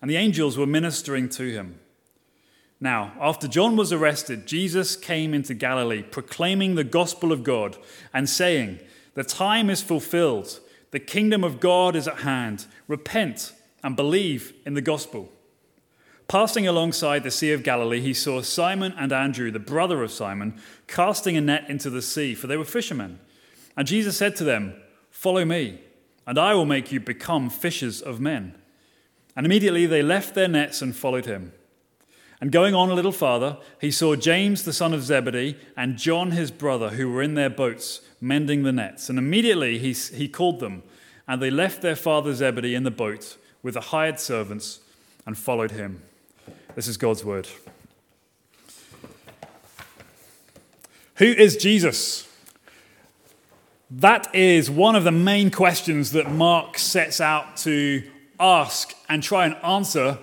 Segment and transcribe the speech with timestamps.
[0.00, 1.80] and the angels were ministering to him.
[2.80, 7.76] Now, after John was arrested, Jesus came into Galilee, proclaiming the gospel of God
[8.12, 8.80] and saying,
[9.14, 12.66] The time is fulfilled, the kingdom of God is at hand.
[12.86, 15.30] Repent and believe in the gospel.
[16.28, 20.60] Passing alongside the Sea of Galilee, he saw Simon and Andrew, the brother of Simon,
[20.88, 23.20] casting a net into the sea, for they were fishermen.
[23.76, 24.74] And Jesus said to them,
[25.10, 25.80] Follow me,
[26.26, 28.56] and I will make you become fishers of men.
[29.36, 31.52] And immediately they left their nets and followed him.
[32.40, 36.32] And going on a little farther, he saw James the son of Zebedee and John
[36.32, 39.08] his brother, who were in their boats mending the nets.
[39.08, 40.82] And immediately he, he called them,
[41.28, 44.80] and they left their father Zebedee in the boat with the hired servants
[45.26, 46.02] and followed him.
[46.74, 47.48] This is God's word.
[51.16, 52.28] Who is Jesus?
[53.90, 58.02] That is one of the main questions that Mark sets out to
[58.38, 60.18] ask and try and answer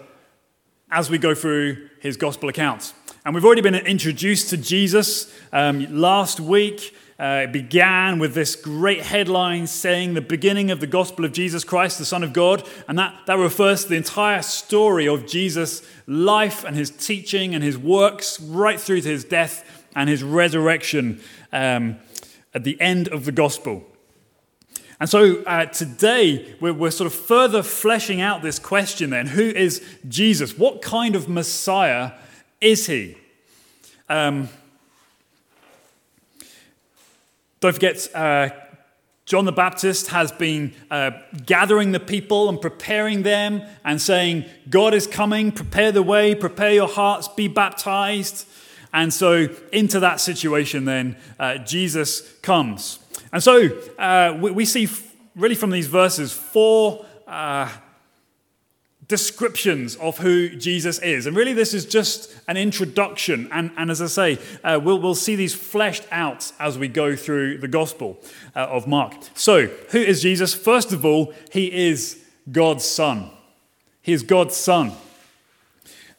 [0.91, 2.93] as we go through his gospel accounts.
[3.25, 6.95] And we've already been introduced to Jesus um, last week.
[7.19, 11.63] Uh, it began with this great headline saying the beginning of the gospel of Jesus
[11.63, 12.67] Christ, the Son of God.
[12.87, 17.63] And that, that refers to the entire story of Jesus' life and his teaching and
[17.63, 21.97] his works right through to his death and his resurrection um,
[22.53, 23.85] at the end of the gospel.
[24.99, 29.43] And so uh, today we're, we're, sort of further fleshing out this question then who
[29.43, 30.57] is Jesus?
[30.57, 32.11] What kind of Messiah
[32.61, 33.17] is he?
[34.09, 34.49] Um,
[37.59, 38.49] don't forget, uh,
[39.25, 41.11] John the Baptist has been uh,
[41.45, 46.73] gathering the people and preparing them and saying, God is coming, prepare the way, prepare
[46.73, 48.45] your hearts, be baptized.
[48.91, 52.99] And so, into that situation, then, uh, Jesus comes.
[53.33, 53.67] And so,
[53.97, 54.87] uh, we, we, see
[55.35, 57.67] really from these verses four uh,
[59.07, 61.25] descriptions of who Jesus is.
[61.25, 63.49] And really, this is just an introduction.
[63.51, 67.15] And, and as I say, uh, we'll, we'll see these fleshed out as we go
[67.15, 68.19] through the Gospel
[68.55, 69.15] uh, of Mark.
[69.33, 70.53] So, who is Jesus?
[70.53, 73.31] First of all, he is God's Son.
[74.03, 74.91] He is God's Son.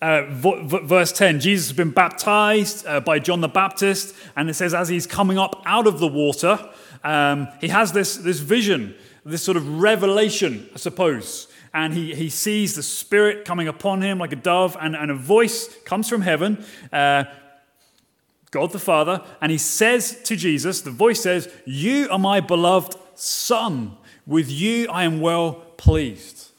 [0.02, 4.75] Uh, verse 10 Jesus has been baptized uh, by John the Baptist, and it says,
[4.75, 6.58] as he's coming up out of the water,
[7.04, 8.94] um, he has this, this vision,
[9.25, 14.19] this sort of revelation, I suppose and he, he sees the Spirit coming upon him
[14.19, 17.25] like a dove, and, and a voice comes from heaven, uh,
[18.53, 22.94] God the Father, and he says to Jesus, the voice says, You are my beloved
[23.16, 23.97] Son.
[24.26, 26.50] With you I am well pleased.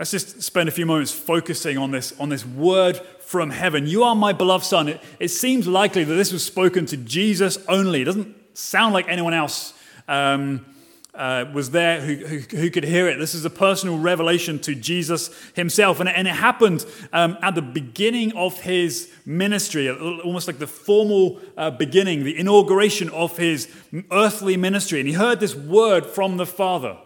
[0.00, 3.86] Let's just spend a few moments focusing on this, on this word from heaven.
[3.86, 4.88] You are my beloved Son.
[4.88, 8.02] It, it seems likely that this was spoken to Jesus only.
[8.02, 9.74] It doesn't sound like anyone else.
[10.08, 10.66] Um,
[11.14, 13.18] uh, was there who, who, who, could hear it.
[13.18, 16.00] This is a personal revelation to Jesus himself.
[16.00, 21.38] And, and it happened um, at the beginning of his ministry, almost like the formal
[21.56, 23.68] uh, beginning, the inauguration of his
[24.10, 25.00] earthly ministry.
[25.00, 26.96] And he heard this word from the Father,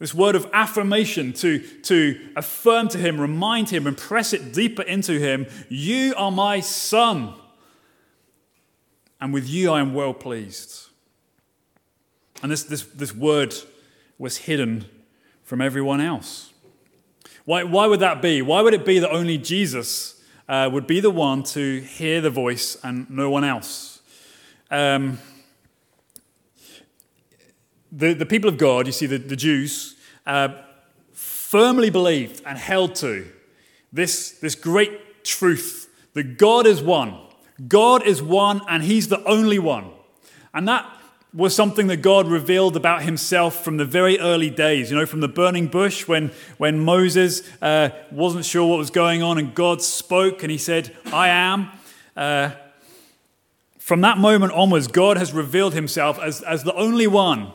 [0.00, 4.82] this word of affirmation to, to affirm to him, remind him, and press it deeper
[4.82, 7.32] into him You are my son,
[9.20, 10.88] and with you I am well pleased.
[12.42, 13.54] And this, this, this word
[14.18, 14.86] was hidden
[15.42, 16.52] from everyone else.
[17.44, 18.42] Why, why would that be?
[18.42, 22.30] Why would it be that only Jesus uh, would be the one to hear the
[22.30, 24.00] voice and no one else?
[24.70, 25.18] Um,
[27.92, 29.94] the, the people of God, you see, the, the Jews,
[30.26, 30.48] uh,
[31.12, 33.26] firmly believed and held to
[33.92, 37.25] this, this great truth that God is one.
[37.68, 39.90] God is one and He's the only one.
[40.52, 40.90] And that
[41.36, 44.90] was something that God revealed about himself from the very early days.
[44.90, 49.22] You know, from the burning bush when, when Moses uh, wasn't sure what was going
[49.22, 51.68] on and God spoke and he said, I am.
[52.16, 52.52] Uh,
[53.78, 57.52] from that moment onwards, God has revealed himself as, as the only one.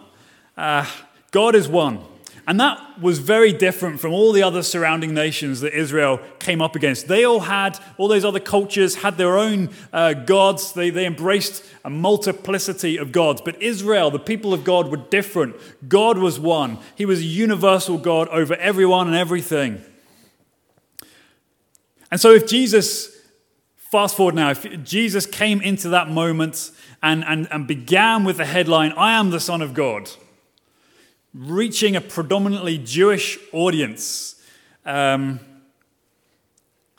[0.56, 0.86] Uh,
[1.31, 2.06] God is one.
[2.47, 6.75] And that was very different from all the other surrounding nations that Israel came up
[6.75, 7.07] against.
[7.07, 10.73] They all had, all those other cultures had their own uh, gods.
[10.73, 13.41] They, they embraced a multiplicity of gods.
[13.41, 15.55] But Israel, the people of God, were different.
[15.88, 19.81] God was one, He was a universal God over everyone and everything.
[22.09, 23.15] And so, if Jesus,
[23.77, 26.71] fast forward now, if Jesus came into that moment
[27.01, 30.09] and, and, and began with the headline, I am the Son of God,
[31.33, 34.42] reaching a predominantly Jewish audience,
[34.86, 35.39] um,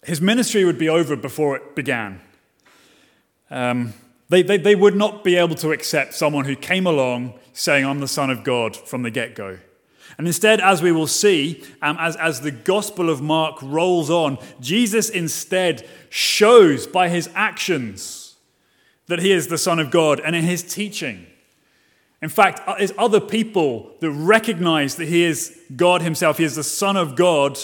[0.05, 2.21] his ministry would be over before it began.
[3.51, 3.95] Um,
[4.29, 8.01] they, they, they would not be able to accept someone who came along saying, I'm
[8.01, 9.59] the Son of God from the get go.
[10.19, 14.39] And instead, as we will see, um, as, as the Gospel of Mark rolls on,
[14.61, 18.37] Jesus instead shows by his actions
[19.07, 21.27] that he is the Son of God and in his teaching.
[22.23, 26.63] In fact, it's other people that recognize that he is God himself, he is the
[26.63, 27.59] Son of God,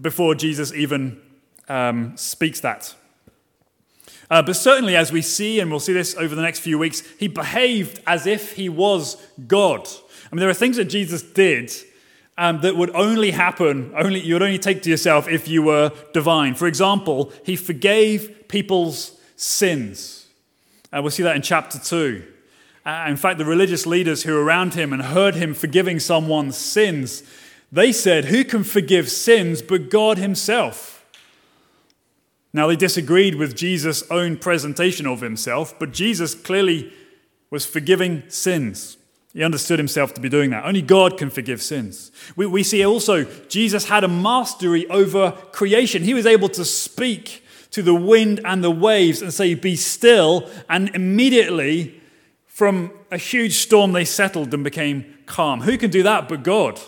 [0.00, 1.20] before Jesus even
[1.68, 2.94] um, speaks that.
[4.30, 7.02] Uh, but certainly, as we see, and we'll see this over the next few weeks,
[7.18, 9.86] he behaved as if he was God.
[10.30, 11.70] I mean, there are things that Jesus did
[12.38, 15.92] um, that would only happen, only, you would only take to yourself if you were
[16.14, 16.54] divine.
[16.54, 20.28] For example, he forgave people's sins.
[20.90, 22.31] Uh, we'll see that in chapter 2.
[22.84, 26.56] Uh, in fact, the religious leaders who were around him and heard him forgiving someone's
[26.56, 27.22] sins,
[27.72, 31.04] they said, Who can forgive sins but God Himself?
[32.52, 36.92] Now, they disagreed with Jesus' own presentation of Himself, but Jesus clearly
[37.50, 38.98] was forgiving sins.
[39.32, 40.66] He understood himself to be doing that.
[40.66, 42.12] Only God can forgive sins.
[42.36, 46.02] We, we see also Jesus had a mastery over creation.
[46.02, 50.50] He was able to speak to the wind and the waves and say, Be still.
[50.68, 52.01] And immediately,
[52.62, 55.62] from a huge storm, they settled and became calm.
[55.62, 56.78] Who can do that but God?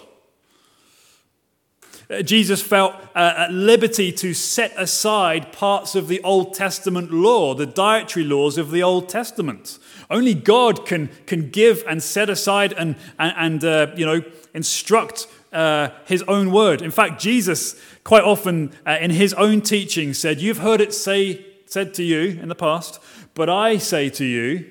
[2.09, 7.55] Uh, Jesus felt uh, at liberty to set aside parts of the Old Testament law,
[7.55, 9.81] the dietary laws of the Old Testament.
[10.09, 14.23] Only God can, can give and set aside and, and, uh, you know,
[14.55, 16.83] instruct uh, his own word.
[16.83, 17.75] In fact, Jesus
[18.05, 22.39] quite often uh, in his own teaching said, You've heard it say, said to you
[22.41, 23.01] in the past,
[23.35, 24.71] but I say to you,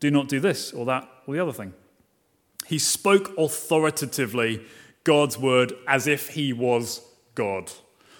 [0.00, 1.72] do not do this or that or the other thing.
[2.66, 4.62] He spoke authoritatively
[5.04, 7.00] God's word as if he was
[7.34, 7.70] God.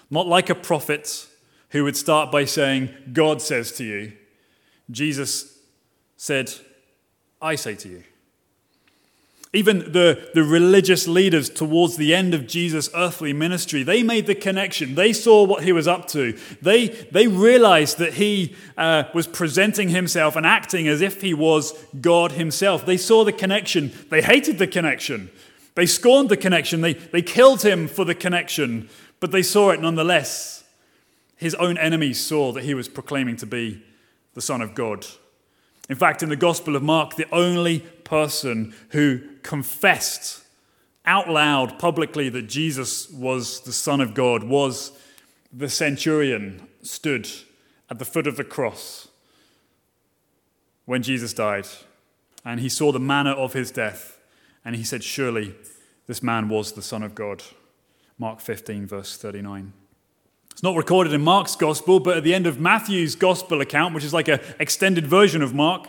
[0.09, 1.27] Not like a prophet
[1.69, 4.13] who would start by saying, God says to you.
[4.89, 5.57] Jesus
[6.17, 6.51] said,
[7.41, 8.03] I say to you.
[9.53, 14.35] Even the, the religious leaders towards the end of Jesus' earthly ministry, they made the
[14.35, 14.95] connection.
[14.95, 16.37] They saw what he was up to.
[16.61, 21.73] They, they realized that he uh, was presenting himself and acting as if he was
[21.99, 22.85] God himself.
[22.85, 23.91] They saw the connection.
[24.09, 25.29] They hated the connection.
[25.75, 26.79] They scorned the connection.
[26.79, 28.89] They, they killed him for the connection,
[29.19, 30.63] but they saw it nonetheless.
[31.35, 33.83] His own enemies saw that he was proclaiming to be
[34.33, 35.05] the Son of God.
[35.91, 40.41] In fact, in the Gospel of Mark, the only person who confessed
[41.05, 44.93] out loud publicly that Jesus was the Son of God was
[45.51, 47.27] the centurion stood
[47.89, 49.09] at the foot of the cross
[50.85, 51.67] when Jesus died.
[52.45, 54.17] And he saw the manner of his death.
[54.63, 55.55] And he said, Surely
[56.07, 57.43] this man was the Son of God.
[58.17, 59.73] Mark 15, verse 39.
[60.61, 64.03] It's not recorded in Mark's gospel, but at the end of Matthew's gospel account, which
[64.03, 65.87] is like an extended version of Mark,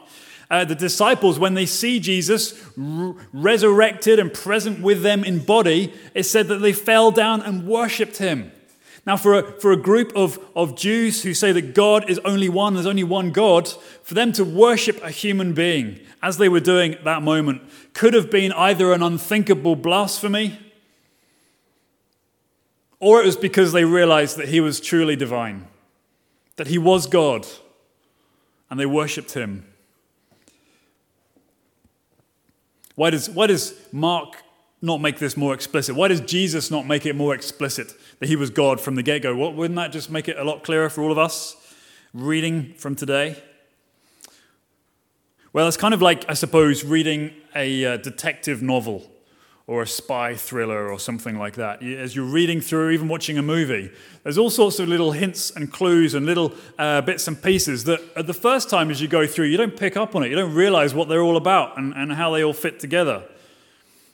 [0.51, 5.93] uh, the disciples, when they see Jesus r- resurrected and present with them in body,
[6.15, 8.51] it said that they fell down and worshipped him.
[9.05, 12.49] Now, for a, for a group of, of Jews who say that God is only
[12.49, 13.69] one, there's only one God,
[14.03, 17.61] for them to worship a human being, as they were doing at that moment,
[17.93, 20.59] could have been either an unthinkable blasphemy
[23.03, 25.67] or it was because they realized that he was truly divine,
[26.55, 27.45] that he was God,
[28.71, 29.67] and they worshipped him.
[32.95, 34.45] Why does, why does Mark
[34.81, 35.97] not make this more explicit?
[35.97, 39.23] Why does Jesus not make it more explicit that he was God from the get
[39.23, 39.35] go?
[39.51, 41.57] Wouldn't that just make it a lot clearer for all of us
[42.15, 43.43] reading from today?
[45.53, 49.12] Well, it's kind of like, I suppose, reading a uh, detective novel
[49.67, 51.83] or a spy thriller or something like that.
[51.83, 53.91] As you're reading through, even watching a movie,
[54.25, 58.01] there's all sorts of little hints and clues and little uh, bits and pieces that
[58.17, 60.31] at the first time as you go through, you don't pick up on it.
[60.31, 63.25] You don't realize what they're all about and, and how they all fit together.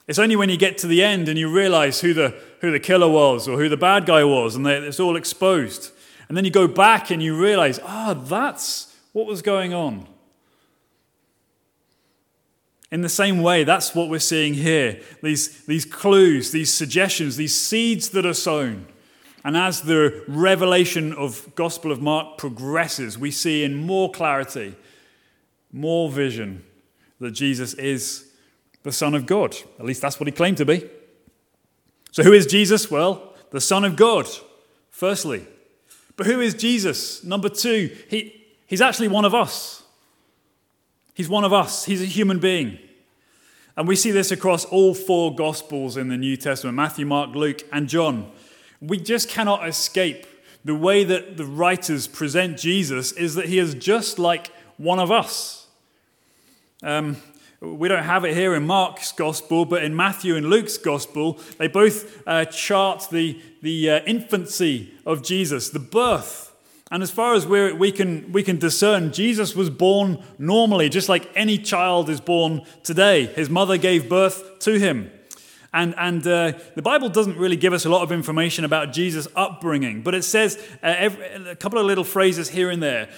[0.06, 2.80] It's only when you get to the end and you realize who the, who the
[2.80, 5.92] killer was or who the bad guy was and they, it's all exposed.
[6.28, 10.06] And then you go back and you realize, ah, that's what was going on.
[12.90, 17.56] In the same way, that's what we're seeing here these, these clues, these suggestions, these
[17.56, 18.86] seeds that are sown.
[19.44, 24.74] And as the revelation of Gospel of Mark progresses, we see in more clarity,
[25.72, 26.64] more vision
[27.20, 28.30] that Jesus is
[28.82, 29.56] the Son of God.
[29.78, 30.88] At least that's what he claimed to be.
[32.10, 32.90] So, who is Jesus?
[32.90, 34.26] Well, the Son of God,
[34.90, 35.46] firstly.
[36.16, 37.22] But who is Jesus?
[37.22, 39.82] Number two, he, he's actually one of us.
[41.18, 42.78] He's one of us, he's a human being.
[43.76, 47.64] And we see this across all four Gospels in the New Testament Matthew, Mark, Luke,
[47.72, 48.30] and John.
[48.80, 50.28] We just cannot escape
[50.64, 55.10] the way that the writers present Jesus is that he is just like one of
[55.10, 55.66] us.
[56.84, 57.16] Um,
[57.60, 61.66] we don't have it here in Mark's gospel, but in Matthew and Luke's gospel, they
[61.66, 66.47] both uh, chart the, the uh, infancy of Jesus, the birth
[66.90, 71.08] and as far as we we, can, we can discern, Jesus was born normally, just
[71.08, 73.26] like any child is born today.
[73.26, 75.10] His mother gave birth to him.
[75.72, 79.28] And, and uh, the Bible doesn't really give us a lot of information about Jesus'
[79.36, 83.10] upbringing, but it says uh, every, a couple of little phrases here and there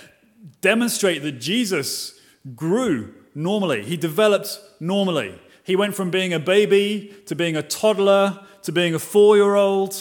[0.60, 2.18] demonstrate that Jesus
[2.56, 3.84] grew normally.
[3.84, 5.40] He developed normally.
[5.62, 9.54] He went from being a baby to being a toddler to being a four year
[9.54, 9.96] old.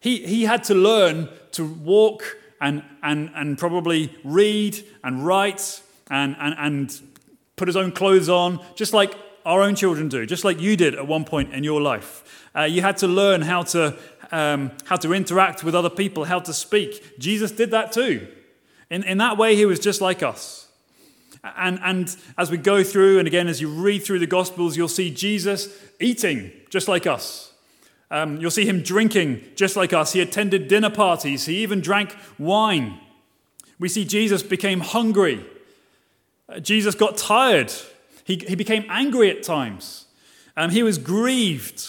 [0.00, 6.36] He, he had to learn to walk and, and, and probably read and write and,
[6.38, 7.00] and, and
[7.56, 9.14] put his own clothes on, just like
[9.44, 12.48] our own children do, just like you did at one point in your life.
[12.54, 13.96] Uh, you had to learn how to,
[14.32, 17.18] um, how to interact with other people, how to speak.
[17.18, 18.26] Jesus did that too.
[18.90, 20.68] In, in that way, he was just like us.
[21.42, 24.88] And, and as we go through, and again, as you read through the Gospels, you'll
[24.88, 27.49] see Jesus eating just like us.
[28.10, 30.12] Um, you'll see him drinking just like us.
[30.12, 32.98] He attended dinner parties, he even drank wine.
[33.78, 35.44] We see Jesus became hungry.
[36.48, 37.72] Uh, Jesus got tired.
[38.24, 40.06] He, he became angry at times.
[40.56, 41.88] Um, he was grieved.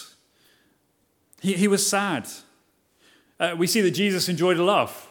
[1.40, 2.28] He, he was sad.
[3.38, 5.10] Uh, we see that Jesus enjoyed a laugh.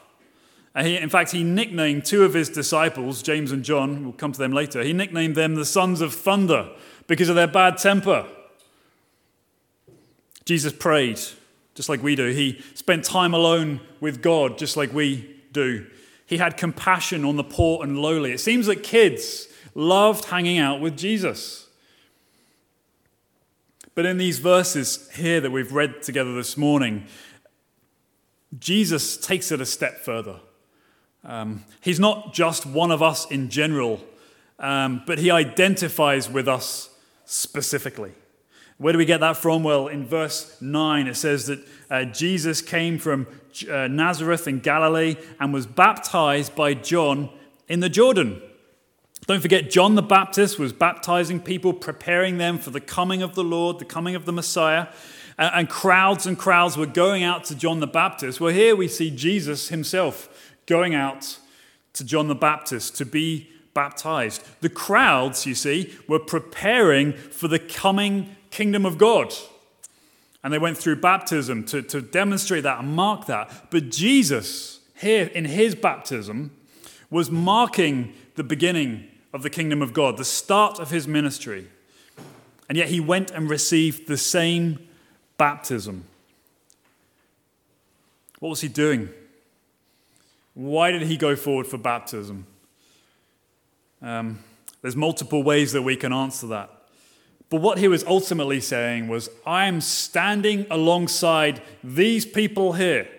[0.73, 4.31] Uh, he, in fact, he nicknamed two of his disciples, James and John, we'll come
[4.31, 6.69] to them later, he nicknamed them the sons of thunder
[7.07, 8.25] because of their bad temper.
[10.51, 11.17] Jesus prayed
[11.75, 12.27] just like we do.
[12.27, 15.87] He spent time alone with God just like we do.
[16.25, 18.33] He had compassion on the poor and lowly.
[18.33, 21.69] It seems that kids loved hanging out with Jesus.
[23.95, 27.05] But in these verses here that we've read together this morning,
[28.59, 30.41] Jesus takes it a step further.
[31.23, 34.01] Um, he's not just one of us in general,
[34.59, 36.89] um, but he identifies with us
[37.23, 38.11] specifically.
[38.81, 39.61] Where do we get that from?
[39.61, 41.59] Well, in verse 9, it says that
[41.91, 43.27] uh, Jesus came from
[43.69, 47.29] uh, Nazareth in Galilee and was baptized by John
[47.67, 48.41] in the Jordan.
[49.27, 53.43] Don't forget, John the Baptist was baptizing people, preparing them for the coming of the
[53.43, 54.87] Lord, the coming of the Messiah.
[55.37, 58.41] Uh, and crowds and crowds were going out to John the Baptist.
[58.41, 61.37] Well, here we see Jesus himself going out
[61.93, 64.43] to John the Baptist to be baptized.
[64.61, 69.33] The crowds, you see, were preparing for the coming kingdom of God.
[70.43, 73.67] And they went through baptism to, to demonstrate that and mark that.
[73.69, 76.51] But Jesus, here in his baptism,
[77.09, 81.67] was marking the beginning of the kingdom of God, the start of his ministry.
[82.69, 84.87] And yet he went and received the same
[85.37, 86.05] baptism.
[88.39, 89.09] What was he doing?
[90.53, 92.47] Why did he go forward for baptism?
[94.01, 94.39] Um,
[94.81, 96.80] there's multiple ways that we can answer that.
[97.51, 103.09] But what he was ultimately saying was, I am standing alongside these people here.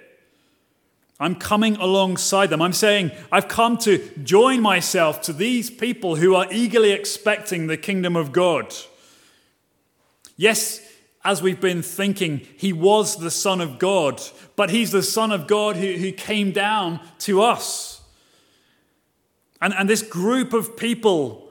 [1.21, 2.63] I'm coming alongside them.
[2.63, 7.77] I'm saying, I've come to join myself to these people who are eagerly expecting the
[7.77, 8.75] kingdom of God.
[10.39, 10.81] Yes,
[11.25, 14.23] as we've been thinking, he was the Son of God,
[14.57, 18.01] but he's the Son of God who, who came down to us.
[19.61, 21.42] And, and this group of people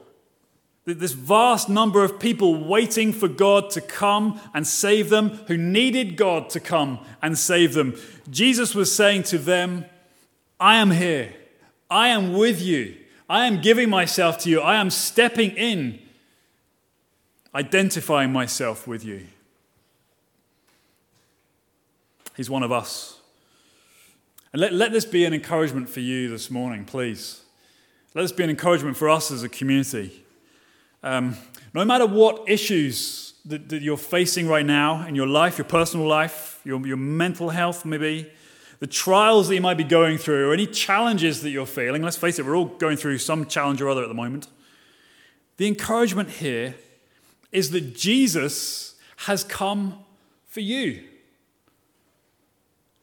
[0.84, 6.16] this vast number of people waiting for God to come and save them, who needed
[6.16, 7.94] God to come and save them.
[8.30, 9.84] Jesus was saying to them,
[10.58, 11.34] I am here.
[11.88, 12.96] I am with you.
[13.28, 14.60] I am giving myself to you.
[14.60, 16.00] I am stepping in,
[17.54, 19.26] identifying myself with you.
[22.36, 23.20] He's one of us.
[24.52, 27.42] And let, let this be an encouragement for you this morning, please.
[28.14, 30.21] Let this be an encouragement for us as a community.
[31.02, 31.36] Um,
[31.74, 36.06] no matter what issues that, that, you're facing right now in your life, your personal
[36.06, 38.30] life, your, your mental health, maybe,
[38.78, 42.16] the trials that you might be going through, or any challenges that you're feeling, let's
[42.16, 44.48] face it, we're all going through some challenge or other at the moment.
[45.56, 46.74] The encouragement here
[47.52, 50.00] is that Jesus has come
[50.46, 51.04] for you.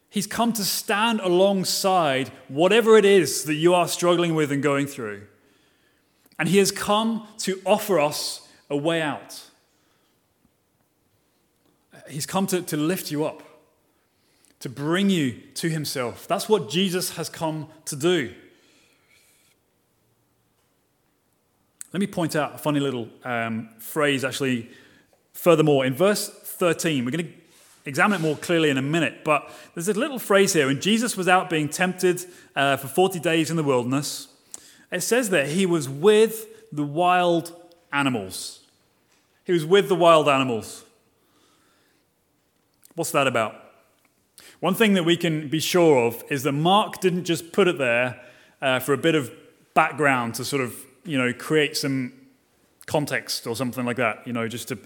[0.10, 4.88] He's come to stand alongside whatever it is that you are struggling with and going
[4.88, 5.28] through.
[6.40, 9.44] And he has come to offer us a way out.
[12.10, 13.44] He's come to, to lift you up,
[14.62, 16.28] to bring you to himself.
[16.28, 18.34] That's what Jesus has come to do.
[21.92, 24.70] Let me point out a funny little um, phrase, actually,
[25.34, 25.86] furthermore.
[25.86, 27.34] In verse 13, we're going to
[27.86, 30.68] examine it more clearly in a minute, but there's a little phrase here.
[30.68, 32.24] When Jesus was out being tempted
[32.56, 34.28] uh, for 40 days in the wilderness,
[34.92, 37.54] it says that he was with the wild
[37.92, 38.62] animals.
[39.44, 40.84] He was with the wild animals.
[42.96, 43.56] What's that about?
[44.60, 47.78] One thing that we can be sure of is that Mark didn't just put it
[47.78, 48.22] there
[48.62, 49.32] uh, for a bit of
[49.74, 52.14] background to sort of you know, create some
[52.86, 54.78] context or something like that, you know, just to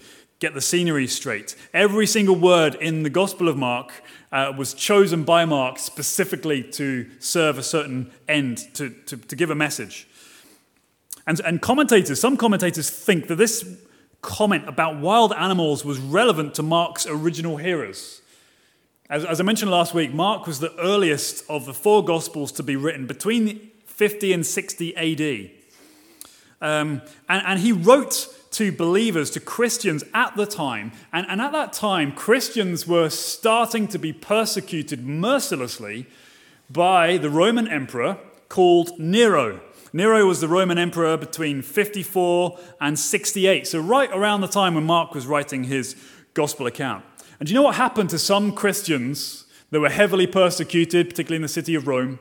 [0.44, 1.56] get the scenery straight.
[1.72, 7.08] Every single word in the Gospel of Mark uh, was chosen by Mark specifically to
[7.18, 10.06] serve a certain end, to, to, to give a message.
[11.26, 13.64] And, and commentators, some commentators think that this
[14.20, 18.20] comment about wild animals was relevant to Mark's original hearers.
[19.08, 22.62] As, as I mentioned last week, Mark was the earliest of the four Gospels to
[22.62, 25.50] be written between 50 and 60 AD.
[26.60, 30.92] Um, and, and he wrote to believers, to Christians at the time.
[31.12, 36.06] And, and at that time, Christians were starting to be persecuted mercilessly
[36.70, 38.18] by the Roman emperor
[38.48, 39.60] called Nero.
[39.92, 44.84] Nero was the Roman emperor between 54 and 68, so right around the time when
[44.84, 45.96] Mark was writing his
[46.34, 47.04] gospel account.
[47.38, 51.42] And do you know what happened to some Christians that were heavily persecuted, particularly in
[51.42, 52.18] the city of Rome?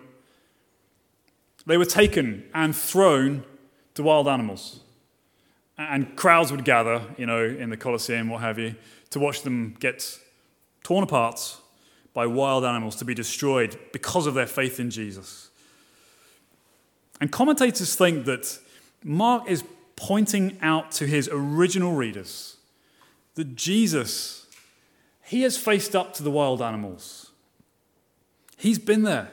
[1.66, 3.44] They were taken and thrown
[3.96, 4.83] to wild animals.
[5.90, 8.75] And crowds would gather, you know, in the Colosseum, what have you,
[9.12, 10.20] to watch them get
[10.84, 11.58] torn apart
[12.13, 15.50] by wild animals to be destroyed because of their faith in Jesus.
[17.20, 18.60] And commentators think that
[19.04, 19.63] Mark is
[19.96, 22.58] pointing out to his original readers
[23.36, 24.46] that Jesus,
[25.24, 27.32] he has faced up to the wild animals.
[28.58, 29.32] He's been there.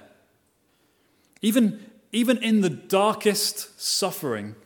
[1.43, 4.57] Even even in the darkest suffering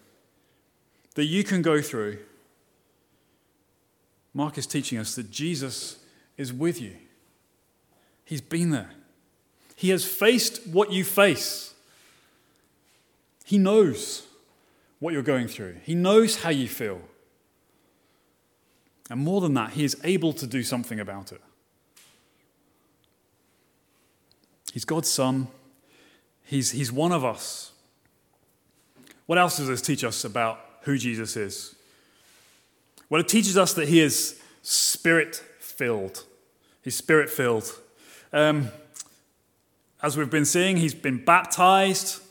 [1.14, 2.18] that you can go through,
[4.32, 5.98] Mark is teaching us that Jesus
[6.36, 6.96] is with you.
[8.24, 8.90] He's been there.
[9.76, 11.74] He has faced what you face.
[13.44, 14.26] He knows
[14.98, 17.00] what you're going through, He knows how you feel.
[19.10, 21.42] And more than that, He is able to do something about it.
[24.72, 25.48] He's God's Son.
[26.42, 27.72] He's, he's one of us.
[29.26, 31.74] What else does this teach us about who Jesus is?
[33.10, 36.24] Well, it teaches us that he is spirit filled.
[36.82, 37.70] He's spirit filled.
[38.32, 38.68] Um,
[40.02, 42.22] as we've been seeing, he's been baptized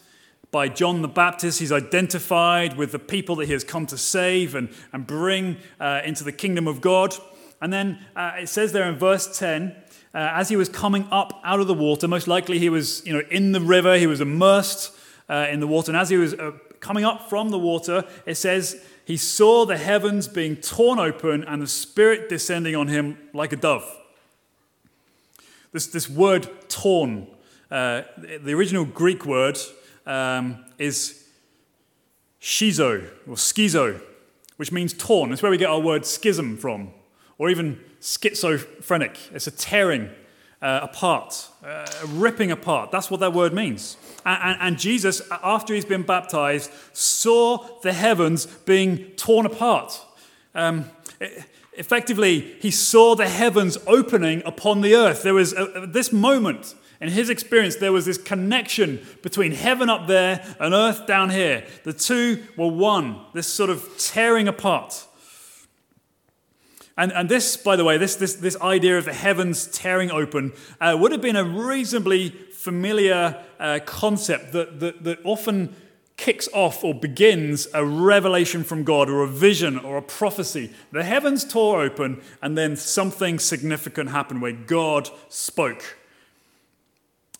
[0.51, 1.59] by John the Baptist.
[1.59, 6.01] He's identified with the people that he has come to save and, and bring uh,
[6.05, 7.15] into the kingdom of God.
[7.61, 9.75] And then uh, it says there in verse 10
[10.13, 13.13] uh, as he was coming up out of the water, most likely he was you
[13.13, 14.93] know, in the river, he was immersed
[15.27, 15.89] uh, in the water.
[15.91, 16.51] And as he was uh,
[16.83, 21.61] coming up from the water, it says he saw the heavens being torn open and
[21.61, 23.89] the Spirit descending on him like a dove.
[25.71, 27.27] This, this word torn,
[27.71, 29.57] uh, the original Greek word
[30.05, 31.25] um, is
[32.41, 33.99] schizo or schizo,
[34.57, 35.31] which means torn.
[35.31, 36.91] It's where we get our word schism from,
[37.37, 39.17] or even schizophrenic.
[39.31, 40.09] It's a tearing
[40.63, 42.89] uh, apart, uh, ripping apart.
[42.89, 43.97] That's what that word means.
[44.25, 50.01] And, and, and, Jesus, after he's been baptized, saw the heavens being torn apart.
[50.55, 50.85] Um,
[51.73, 55.23] effectively, he saw the heavens opening upon the earth.
[55.23, 56.75] There was a, this moment.
[57.01, 61.65] In his experience, there was this connection between heaven up there and earth down here.
[61.83, 65.05] The two were one, this sort of tearing apart.
[66.95, 70.53] And, and this, by the way, this, this, this idea of the heavens tearing open
[70.79, 75.75] uh, would have been a reasonably familiar uh, concept that, that, that often
[76.17, 80.71] kicks off or begins a revelation from God or a vision or a prophecy.
[80.91, 85.97] The heavens tore open, and then something significant happened where God spoke.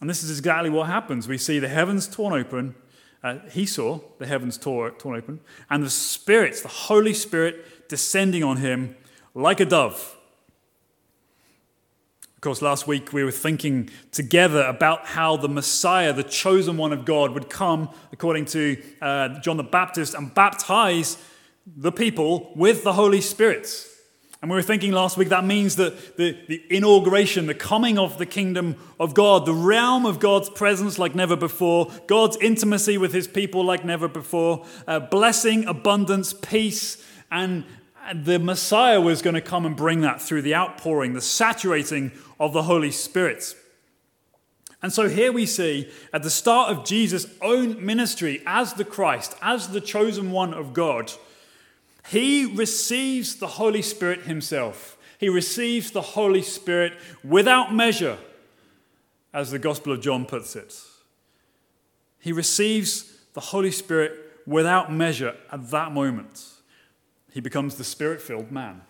[0.02, 1.28] And this is exactly what happens.
[1.28, 2.76] We see the heavens torn open.
[3.24, 5.40] Uh, he saw the heavens tore, torn open,
[5.70, 8.98] and the spirits, the Holy Spirit, descending on him
[9.34, 10.16] like a dove.
[12.36, 16.92] Of course, last week we were thinking together about how the Messiah, the chosen one
[16.92, 21.18] of God, would come, according to uh, John the Baptist, and baptize
[21.66, 23.88] the people with the Holy Spirit.
[24.42, 28.18] And we were thinking last week that means that the, the inauguration, the coming of
[28.18, 33.14] the kingdom of God, the realm of God's presence like never before, God's intimacy with
[33.14, 37.64] his people like never before, uh, blessing, abundance, peace, and,
[38.14, 42.54] the Messiah was going to come and bring that through the outpouring, the saturating of
[42.54, 43.56] the Holy Spirit.
[44.82, 49.36] And so here we see at the start of Jesus' own ministry as the Christ,
[49.42, 51.12] as the chosen one of God,
[52.10, 54.98] he receives the Holy Spirit himself.
[55.18, 58.18] He receives the Holy Spirit without measure,
[59.34, 60.76] as the Gospel of John puts it.
[62.20, 64.12] He receives the Holy Spirit
[64.46, 66.46] without measure at that moment.
[67.34, 68.82] He becomes the spirit filled man.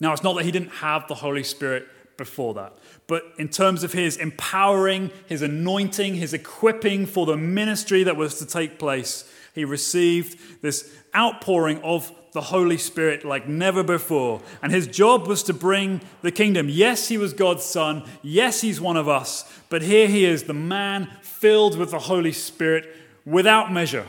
[0.00, 2.76] Now, it's not that he didn't have the Holy Spirit before that.
[3.06, 8.38] But in terms of his empowering, his anointing, his equipping for the ministry that was
[8.38, 14.40] to take place, he received this outpouring of the Holy Spirit like never before.
[14.62, 16.68] And his job was to bring the kingdom.
[16.70, 18.04] Yes, he was God's son.
[18.22, 19.44] Yes, he's one of us.
[19.68, 22.96] But here he is, the man filled with the Holy Spirit
[23.26, 24.06] without measure.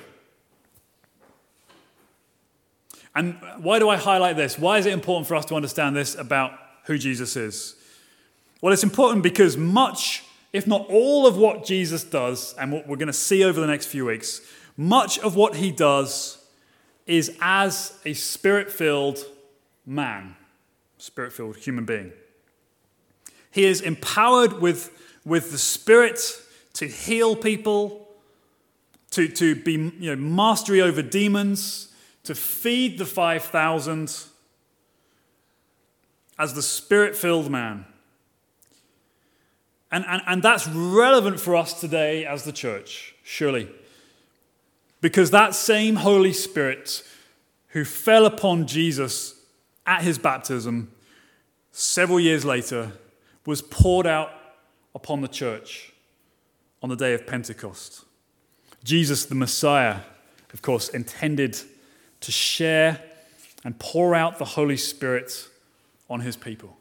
[3.15, 4.57] And why do I highlight this?
[4.57, 6.53] Why is it important for us to understand this about
[6.85, 7.75] who Jesus is?
[8.61, 12.97] Well, it's important because much, if not all, of what Jesus does, and what we're
[12.97, 14.41] going to see over the next few weeks,
[14.77, 16.43] much of what he does
[17.05, 19.19] is as a spirit filled
[19.85, 20.35] man,
[20.97, 22.13] spirit filled human being.
[23.53, 24.91] He is empowered with,
[25.23, 26.19] with the Spirit
[26.73, 28.07] to heal people,
[29.11, 31.92] to, to be you know, mastery over demons,
[32.23, 34.23] to feed the 5,000
[36.39, 37.85] as the spirit filled man.
[39.91, 43.69] And, and, and that's relevant for us today as the church, surely.
[45.01, 47.03] Because that same Holy Spirit
[47.69, 49.35] who fell upon Jesus
[49.85, 50.91] at his baptism
[51.71, 52.93] several years later
[53.45, 54.31] was poured out
[54.95, 55.91] upon the church
[56.81, 58.05] on the day of Pentecost.
[58.83, 59.99] Jesus, the Messiah,
[60.53, 61.59] of course, intended
[62.23, 63.01] to share
[63.63, 65.47] and pour out the Holy Spirit
[66.09, 66.77] on his people.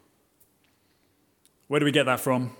[1.68, 2.56] Where do we get that from?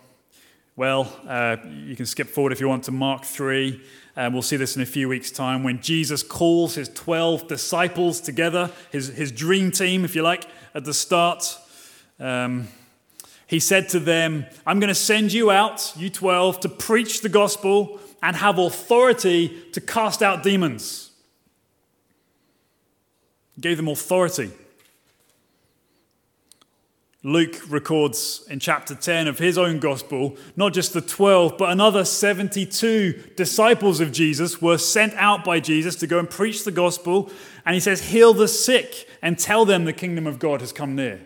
[0.75, 3.81] Well, uh, you can skip forward if you want to Mark 3.
[4.17, 8.21] And we'll see this in a few weeks' time when Jesus calls his 12 disciples
[8.21, 11.59] together, his, his dream team, if you like, at the start.
[12.19, 12.69] Um,
[13.47, 17.29] he said to them, I'm going to send you out, you 12, to preach the
[17.29, 21.12] gospel and have authority to cast out demons.
[23.61, 24.51] Gave them authority.
[27.25, 32.05] Luke records in chapter 10 of his own gospel, not just the 12, but another
[32.05, 37.31] 72 disciples of Jesus were sent out by Jesus to go and preach the gospel.
[37.65, 40.97] And he says, Heal the sick and tell them the kingdom of God has come
[40.97, 41.21] near.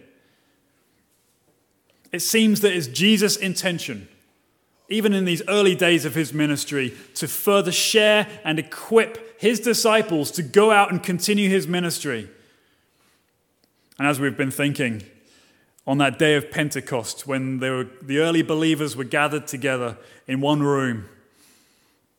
[2.12, 4.08] It seems that it's Jesus' intention,
[4.90, 10.31] even in these early days of his ministry, to further share and equip his disciples
[10.33, 12.29] to go out and continue his ministry.
[13.99, 15.03] And as we've been thinking,
[15.87, 19.96] on that day of Pentecost when were, the early believers were gathered together
[20.27, 21.09] in one room.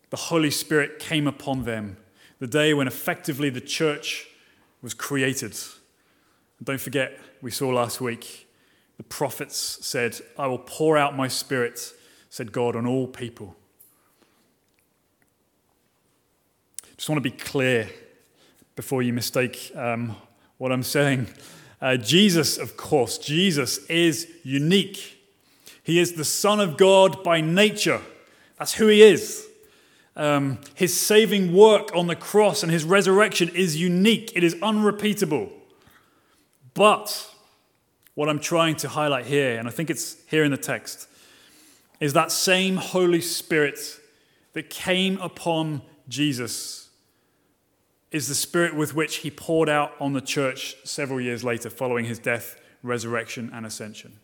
[0.10, 1.98] The Holy Spirit came upon them,
[2.40, 4.28] the day when effectively the church
[4.82, 5.52] was created.
[6.60, 8.48] And don't forget, we saw last week,
[8.96, 11.94] the prophets said, I will pour out my spirit,
[12.30, 13.56] said God, on all people.
[16.98, 17.88] Just want to be clear
[18.76, 20.16] before you mistake um,
[20.58, 21.28] what I'm saying.
[21.80, 25.22] Uh, Jesus, of course, Jesus is unique.
[25.84, 28.02] He is the Son of God by nature.
[28.58, 29.46] That's who he is.
[30.16, 35.52] Um, his saving work on the cross and his resurrection is unique, it is unrepeatable.
[36.74, 37.30] But
[38.16, 41.08] what I'm trying to highlight here, and I think it's here in the text,
[42.00, 43.78] is that same Holy Spirit
[44.54, 46.87] that came upon Jesus
[48.12, 52.06] is the spirit with which he poured out on the church several years later, following
[52.06, 54.20] his death, resurrection, and ascension.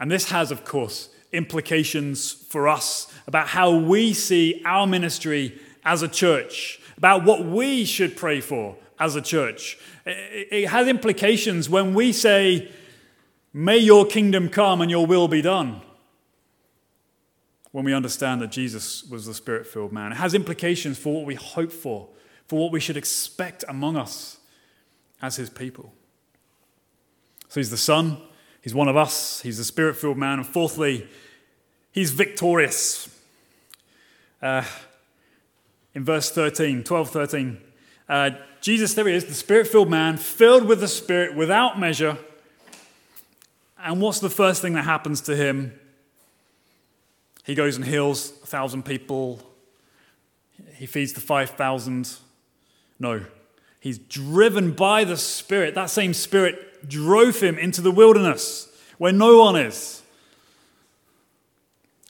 [0.00, 6.02] And this has, of course, implications for us about how we see our ministry as
[6.02, 9.78] a church, about what we should pray for as a church.
[10.04, 12.70] It has implications when we say,
[13.54, 15.82] May your kingdom come and your will be done.
[17.70, 21.26] When we understand that Jesus was the spirit filled man, it has implications for what
[21.26, 22.08] we hope for
[22.52, 24.36] for what we should expect among us
[25.22, 25.90] as his people.
[27.48, 28.18] So he's the Son,
[28.60, 31.08] he's one of us, he's the spirit filled man, and fourthly,
[31.92, 33.08] he's victorious.
[34.42, 34.64] Uh,
[35.94, 37.58] in verse 13, 12, 13,
[38.10, 42.18] uh, Jesus, there he is, the spirit filled man, filled with the Spirit without measure.
[43.82, 45.72] And what's the first thing that happens to him?
[47.44, 49.40] He goes and heals a thousand people.
[50.74, 52.18] He feeds the 5,000.
[53.02, 53.24] No.
[53.80, 55.74] He's driven by the Spirit.
[55.74, 60.02] That same Spirit drove him into the wilderness where no one is.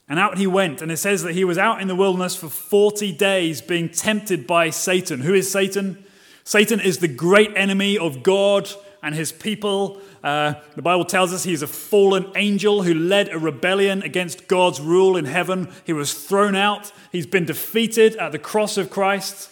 [0.07, 0.83] And out he went.
[0.83, 4.45] And it says that he was out in the wilderness for 40 days being tempted
[4.45, 5.21] by Satan.
[5.21, 6.05] Who is Satan?
[6.43, 8.69] Satan is the great enemy of God
[9.01, 9.99] and his people.
[10.23, 14.79] Uh, the Bible tells us he's a fallen angel who led a rebellion against God's
[14.79, 15.71] rule in heaven.
[15.85, 16.91] He was thrown out.
[17.11, 19.49] He's been defeated at the cross of Christ.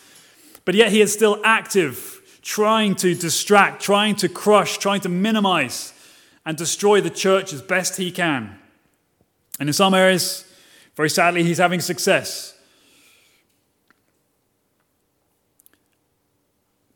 [0.66, 5.94] But yet he is still active, trying to distract, trying to crush, trying to minimize
[6.46, 8.58] and destroy the church as best he can.
[9.60, 10.46] And in some areas,
[10.96, 12.58] very sadly, he's having success.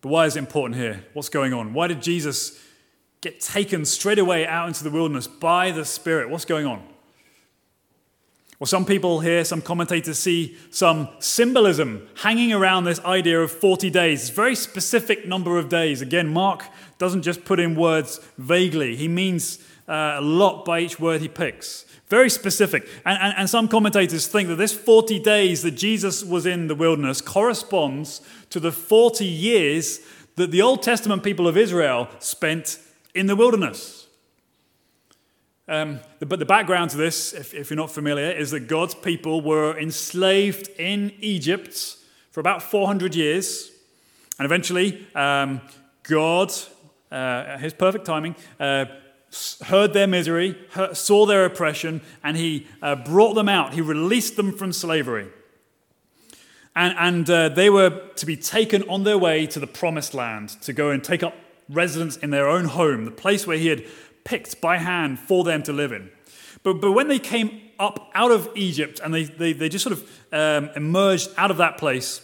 [0.02, 1.04] But why is it important here?
[1.14, 1.74] What's going on?
[1.74, 2.60] Why did Jesus
[3.22, 6.30] get taken straight away out into the wilderness by the Spirit?
[6.30, 6.84] What's going on?
[8.66, 13.92] Well, some people here, some commentators see some symbolism hanging around this idea of 40
[13.92, 14.22] days.
[14.22, 16.02] It's a very specific number of days.
[16.02, 16.64] Again, Mark
[16.98, 21.28] doesn't just put in words vaguely, he means uh, a lot by each word he
[21.28, 21.86] picks.
[22.10, 22.88] Very specific.
[23.06, 26.74] And, and, and some commentators think that this 40 days that Jesus was in the
[26.74, 30.00] wilderness corresponds to the 40 years
[30.38, 32.80] that the Old Testament people of Israel spent
[33.14, 34.05] in the wilderness.
[35.68, 39.42] Um, but the background to this, if, if, you're not familiar, is that God's people
[39.42, 41.98] were enslaved in Egypt
[42.30, 43.72] for about 400 years.
[44.38, 45.62] And eventually, um,
[46.04, 46.54] God,
[47.12, 48.86] uh, his perfect timing, uh,
[49.64, 53.74] heard their misery, heard, saw their oppression, and he uh, brought them out.
[53.74, 55.30] He released them from slavery.
[56.76, 60.50] And, and uh, they were to be taken on their way to the promised land
[60.62, 61.34] to go and take up
[61.70, 63.86] residence in their own home, the place where he had
[64.26, 66.12] picked by hand for them to live in.
[66.64, 69.94] But, but when they came up out of Egypt and they, they, they just sort
[69.94, 72.22] of um, emerged out of that place,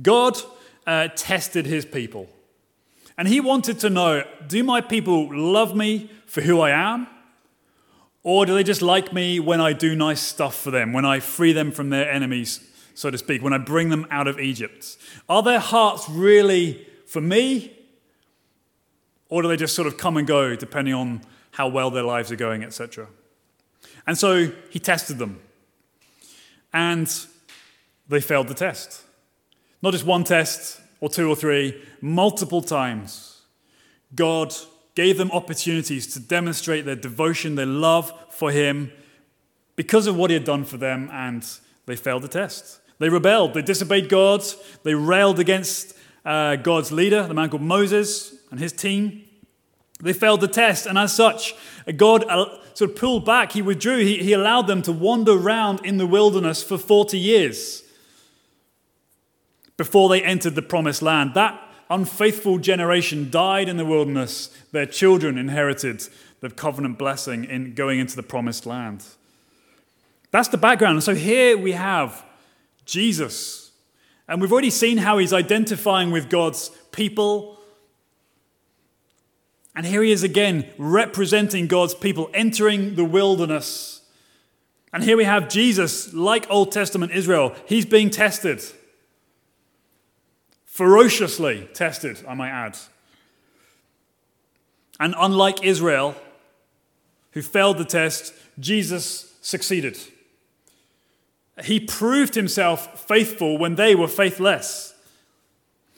[0.00, 0.38] God
[0.86, 2.28] uh, tested his people.
[3.18, 7.06] And he wanted to know do my people love me for who I am?
[8.22, 11.20] Or do they just like me when I do nice stuff for them, when I
[11.20, 12.60] free them from their enemies,
[12.92, 14.98] so to speak, when I bring them out of Egypt?
[15.28, 17.75] Are their hearts really for me?
[19.28, 22.30] Or do they just sort of come and go depending on how well their lives
[22.30, 23.08] are going, etc.?
[24.06, 25.40] And so he tested them.
[26.72, 27.12] And
[28.08, 29.02] they failed the test.
[29.82, 33.42] Not just one test, or two or three, multiple times,
[34.14, 34.54] God
[34.94, 38.90] gave them opportunities to demonstrate their devotion, their love for Him
[39.74, 41.46] because of what He had done for them, and
[41.84, 42.80] they failed the test.
[42.98, 44.42] They rebelled, they disobeyed God,
[44.82, 49.24] they railed against uh, God's leader, the man called Moses, and his team.
[50.00, 51.54] They failed the test, and as such,
[51.96, 53.52] God uh, sort of pulled back.
[53.52, 53.98] He withdrew.
[53.98, 57.82] He, he allowed them to wander around in the wilderness for 40 years
[59.76, 61.32] before they entered the promised land.
[61.34, 64.48] That unfaithful generation died in the wilderness.
[64.72, 66.06] Their children inherited
[66.40, 69.04] the covenant blessing in going into the promised land.
[70.30, 71.02] That's the background.
[71.02, 72.24] So here we have
[72.84, 73.70] Jesus.
[74.28, 77.55] And we've already seen how he's identifying with God's people.
[79.76, 84.00] And here he is again representing God's people, entering the wilderness.
[84.92, 88.64] And here we have Jesus, like Old Testament Israel, he's being tested
[90.76, 92.76] ferociously tested, I might add.
[95.00, 96.14] And unlike Israel,
[97.30, 99.98] who failed the test, Jesus succeeded.
[101.64, 104.94] He proved himself faithful when they were faithless.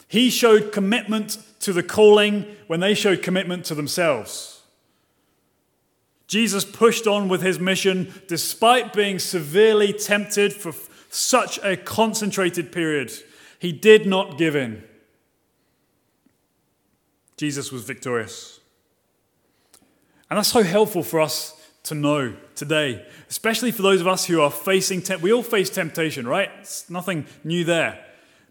[0.06, 4.62] He showed commitment to the calling when they showed commitment to themselves.
[6.26, 10.74] Jesus pushed on with his mission despite being severely tempted for
[11.10, 13.10] such a concentrated period.
[13.58, 14.84] He did not give in.
[17.38, 18.60] Jesus was victorious.
[20.28, 24.42] And that's so helpful for us to know today, especially for those of us who
[24.42, 26.50] are facing we all face temptation, right?
[26.60, 28.04] It's nothing new there.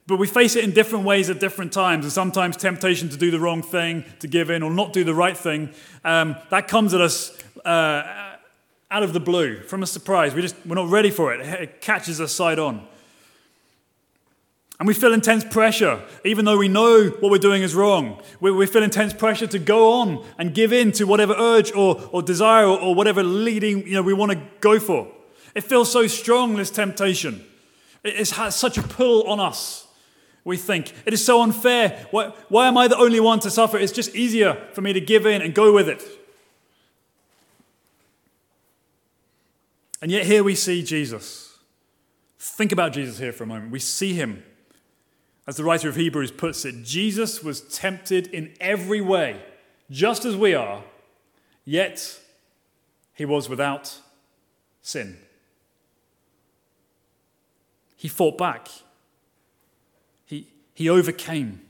[0.08, 3.30] But we face it in different ways at different times, and sometimes temptation to do
[3.30, 5.70] the wrong thing, to give in, or not do the right thing,
[6.06, 8.36] um, that comes at us uh,
[8.90, 10.34] out of the blue, from a surprise.
[10.34, 11.42] We just we're not ready for it.
[11.42, 12.88] It catches us side on.
[14.80, 18.22] And we feel intense pressure, even though we know what we're doing is wrong.
[18.40, 22.00] We, we feel intense pressure to go on and give in to whatever urge or,
[22.12, 25.08] or desire or, or whatever leading you know, we want to go for.
[25.56, 27.44] It feels so strong, this temptation.
[28.04, 29.87] It, it has such a pull on us,
[30.48, 30.94] we think.
[31.06, 32.08] It is so unfair.
[32.12, 33.78] Why, why am I the only one to suffer?
[33.78, 36.04] It's just easier for me to give in and go with it.
[40.02, 41.58] And yet, here we see Jesus.
[42.40, 43.72] Think about Jesus here for a moment.
[43.72, 44.44] We see him
[45.48, 49.42] as the writer of Hebrews puts it, Jesus was tempted in every way,
[49.90, 50.84] just as we are,
[51.64, 52.20] yet
[53.14, 54.02] he was without
[54.82, 55.18] sin.
[57.96, 58.70] he fought back,
[60.78, 61.62] he, overcame.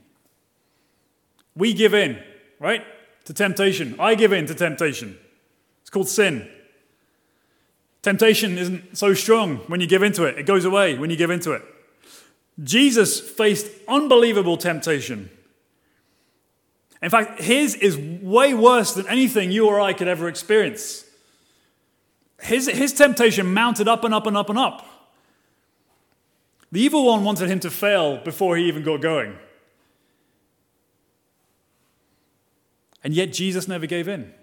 [1.56, 2.22] We give in,
[2.60, 2.84] right,
[3.24, 3.96] to temptation.
[3.98, 5.18] I give in to temptation.
[5.80, 6.46] It's called sin.
[8.02, 11.30] Temptation isn't so strong when you give into it, it goes away when you give
[11.30, 11.62] into it.
[12.62, 15.30] Jesus faced unbelievable temptation.
[17.00, 21.04] In fact, his is way worse than anything you or I could ever experience.
[22.40, 24.97] His, his temptation mounted up and up and up and up.
[26.70, 29.38] The evil one wanted him to fail before he even got going.
[33.02, 34.34] And yet, Jesus never gave in.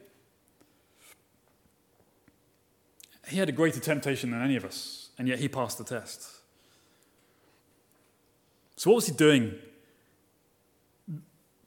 [3.27, 6.29] He had a greater temptation than any of us, and yet he passed the test.
[8.75, 9.55] So, what was he doing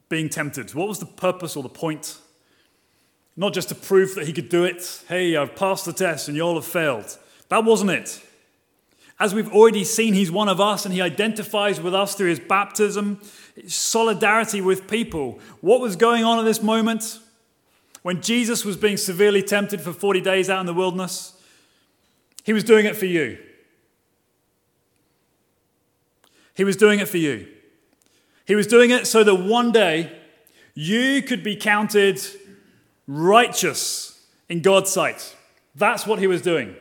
[0.09, 0.75] being tempted?
[0.75, 2.19] What was the purpose or the point?
[3.37, 5.03] Not just to prove that he could do it.
[5.09, 7.17] Hey, I've passed the test and you all have failed.
[7.49, 8.21] That wasn't it.
[9.21, 12.39] As we've already seen, he's one of us and he identifies with us through his
[12.39, 13.21] baptism,
[13.67, 15.41] solidarity with people.
[15.61, 17.19] What was going on at this moment?
[18.03, 21.37] When Jesus was being severely tempted for 40 days out in the wilderness,
[22.45, 23.39] he was doing it for you.
[26.55, 27.49] He was doing it for you.
[28.45, 30.13] He was doing it so that one day
[30.75, 32.21] you could be counted
[33.07, 35.37] righteous in God's sight.
[35.75, 36.75] That's what he was doing.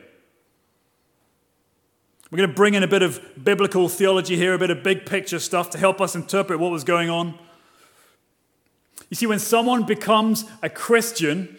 [2.30, 5.06] We're going to bring in a bit of biblical theology here, a bit of big
[5.06, 7.38] picture stuff to help us interpret what was going on.
[9.08, 11.58] You see, when someone becomes a Christian,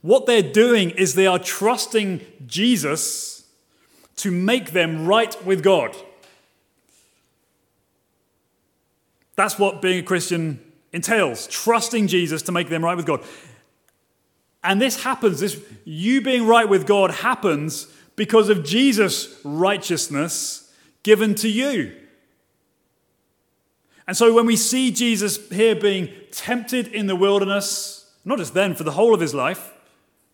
[0.00, 3.44] what they're doing is they are trusting Jesus
[4.16, 5.94] to make them right with God.
[9.34, 10.60] That's what being a Christian
[10.94, 13.22] entails trusting Jesus to make them right with God.
[14.64, 21.34] And this happens, this you being right with God happens because of Jesus' righteousness given
[21.36, 21.94] to you.
[24.08, 28.74] And so when we see Jesus here being tempted in the wilderness, not just then,
[28.74, 29.72] for the whole of his life,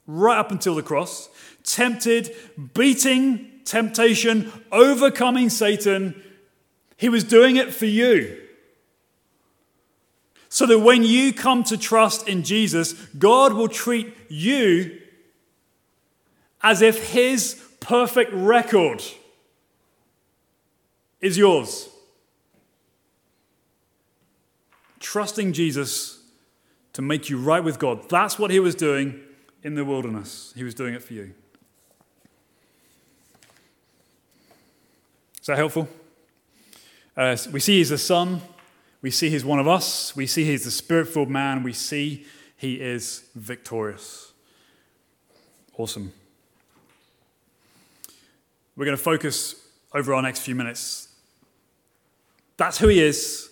[0.07, 1.29] right up until the cross,
[1.65, 2.35] tempted,
[2.75, 6.23] beating temptation, overcoming Satan,
[6.97, 8.39] he was doing it for you.
[10.49, 15.01] So that when you come to trust in Jesus, God will treat you
[16.63, 19.03] as if His perfect record
[21.21, 21.89] is yours.
[25.01, 26.23] Trusting Jesus
[26.95, 28.09] to make you right with God.
[28.09, 29.21] That's what He was doing
[29.63, 30.53] in the wilderness.
[30.57, 31.35] He was doing it for you.
[35.41, 35.89] Is that helpful?
[37.17, 38.41] Uh, we see He's the Son.
[39.03, 40.15] We see he's one of us.
[40.15, 41.65] We see he's the spirit filled man.
[41.65, 42.25] We see
[42.57, 44.33] he is victorious.
[45.77, 46.13] Awesome.
[48.77, 49.55] We're going to focus
[49.95, 51.09] over our next few minutes.
[52.57, 53.51] That's who he is.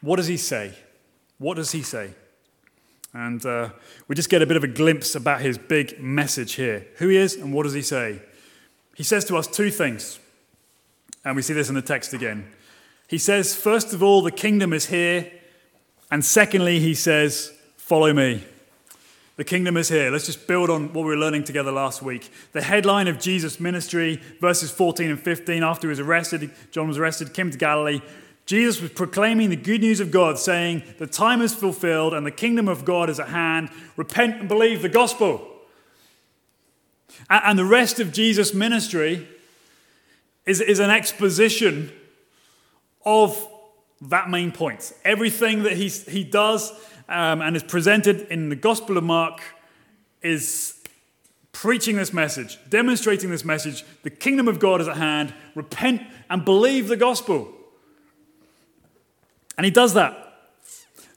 [0.00, 0.74] What does he say?
[1.38, 2.14] What does he say?
[3.12, 3.70] And uh,
[4.08, 6.86] we just get a bit of a glimpse about his big message here.
[6.96, 8.22] Who he is and what does he say?
[8.96, 10.18] He says to us two things.
[11.24, 12.50] And we see this in the text again.
[13.08, 15.30] He says, first of all, the kingdom is here.
[16.10, 18.44] And secondly, he says, follow me.
[19.40, 20.10] The kingdom is here.
[20.10, 22.30] Let's just build on what we were learning together last week.
[22.52, 26.98] The headline of Jesus' ministry, verses 14 and 15, after he was arrested, John was
[26.98, 28.02] arrested, came to Galilee.
[28.44, 32.30] Jesus was proclaiming the good news of God, saying, The time is fulfilled and the
[32.30, 33.70] kingdom of God is at hand.
[33.96, 35.48] Repent and believe the gospel.
[37.30, 39.26] And the rest of Jesus' ministry
[40.44, 41.90] is, is an exposition
[43.06, 43.49] of
[44.02, 44.92] that main point.
[45.04, 46.72] Everything that he's, he does
[47.08, 49.42] um, and is presented in the Gospel of Mark
[50.22, 50.80] is
[51.52, 53.84] preaching this message, demonstrating this message.
[54.02, 55.34] The kingdom of God is at hand.
[55.54, 57.52] Repent and believe the gospel.
[59.58, 60.26] And he does that.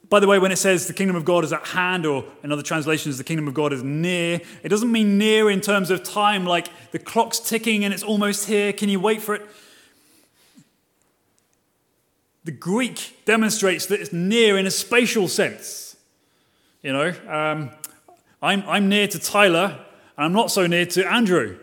[0.10, 2.52] By the way, when it says the kingdom of God is at hand, or in
[2.52, 6.04] other translations, the kingdom of God is near, it doesn't mean near in terms of
[6.04, 8.74] time, like the clock's ticking and it's almost here.
[8.74, 9.44] Can you wait for it?
[12.46, 15.96] The Greek demonstrates that it's near in a spatial sense.
[16.82, 17.72] You know, um,
[18.42, 19.80] I'm, I'm near to Tyler,
[20.18, 21.58] and I'm not so near to Andrew.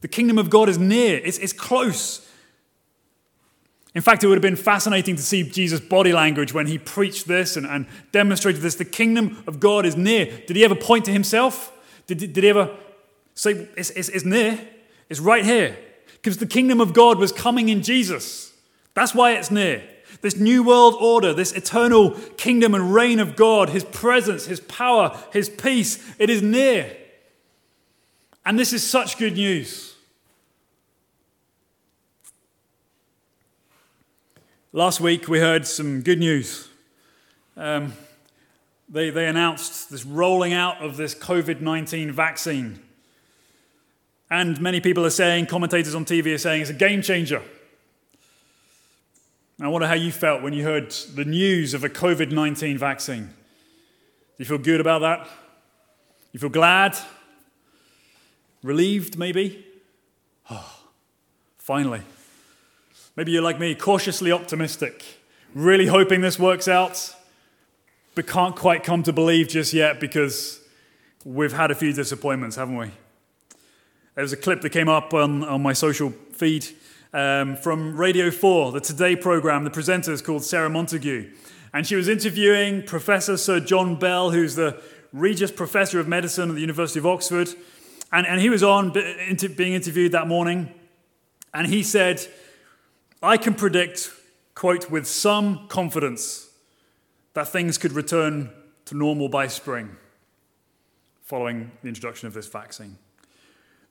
[0.00, 2.26] The kingdom of God is near, it's, it's close.
[3.94, 7.28] In fact, it would have been fascinating to see Jesus' body language when he preached
[7.28, 8.74] this and, and demonstrated this.
[8.74, 10.26] The kingdom of God is near.
[10.46, 11.72] Did he ever point to himself?
[12.08, 12.74] Did, did, he ever
[13.34, 14.58] say, it's, it's, it's near?
[15.08, 15.76] It's right here.
[16.14, 18.52] Because the kingdom of God was coming in Jesus.
[18.94, 19.84] That's why it's near
[20.24, 25.14] this new world order, this eternal kingdom and reign of God, his presence, his power,
[25.34, 26.96] his peace, it is near.
[28.46, 29.96] And this is such good news.
[34.72, 36.70] Last week we heard some good news.
[37.54, 37.92] Um,
[38.88, 42.80] they, they announced this rolling out of this COVID 19 vaccine.
[44.30, 47.42] And many people are saying, commentators on TV are saying, it's a game changer.
[49.64, 53.24] I wonder how you felt when you heard the news of a COVID 19 vaccine.
[53.26, 53.32] Do
[54.36, 55.26] you feel good about that?
[56.32, 56.98] You feel glad?
[58.62, 59.64] Relieved, maybe?
[60.50, 60.80] Oh,
[61.56, 62.02] finally.
[63.16, 65.02] Maybe you're like me, cautiously optimistic,
[65.54, 67.14] really hoping this works out,
[68.14, 70.60] but can't quite come to believe just yet because
[71.24, 72.90] we've had a few disappointments, haven't we?
[74.14, 76.66] There was a clip that came up on, on my social feed
[77.14, 79.62] um, from Radio 4, the Today program.
[79.62, 81.30] The presenter is called Sarah Montague.
[81.72, 86.56] And she was interviewing Professor Sir John Bell, who's the Regius Professor of Medicine at
[86.56, 87.48] the University of Oxford.
[88.12, 90.74] And, and he was on being interviewed that morning.
[91.54, 92.26] And he said,
[93.22, 94.10] I can predict,
[94.56, 96.50] quote, with some confidence
[97.34, 98.50] that things could return
[98.86, 99.96] to normal by spring
[101.22, 102.98] following the introduction of this vaccine.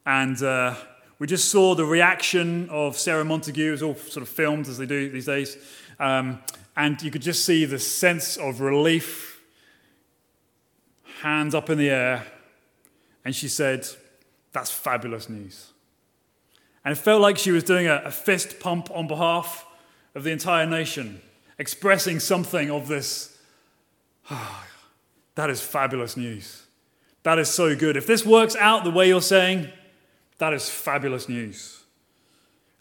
[0.06, 0.76] And uh,
[1.20, 3.68] we just saw the reaction of Sarah Montague.
[3.68, 5.58] It was all sort of filmed as they do these days.
[6.00, 6.42] Um,
[6.76, 9.42] and you could just see the sense of relief,
[11.22, 12.26] hands up in the air.
[13.24, 13.88] And she said,
[14.52, 15.72] That's fabulous news.
[16.84, 19.66] And it felt like she was doing a, a fist pump on behalf
[20.16, 21.22] of the entire nation,
[21.58, 23.38] expressing something of this.
[24.30, 24.64] Oh,
[25.36, 26.64] that is fabulous news.
[27.24, 27.96] That is so good.
[27.96, 29.70] If this works out the way you're saying,
[30.44, 31.84] that is fabulous news.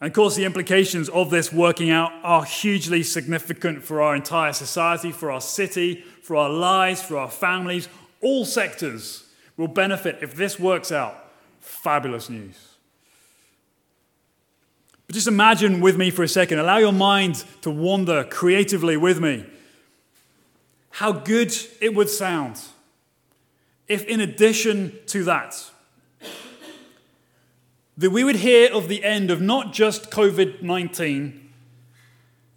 [0.01, 4.53] And of course, the implications of this working out are hugely significant for our entire
[4.53, 7.89] society, for our city, for our lives, for our families.
[8.21, 11.15] All sectors will benefit if this works out.
[11.61, 12.57] Fabulous news.
[15.07, 19.21] But just imagine with me for a second, allow your mind to wander creatively with
[19.21, 19.47] me.
[20.91, 22.61] How good it would sound
[23.87, 25.71] if, in addition to that,
[28.03, 31.51] that we would hear of the end of not just COVID 19,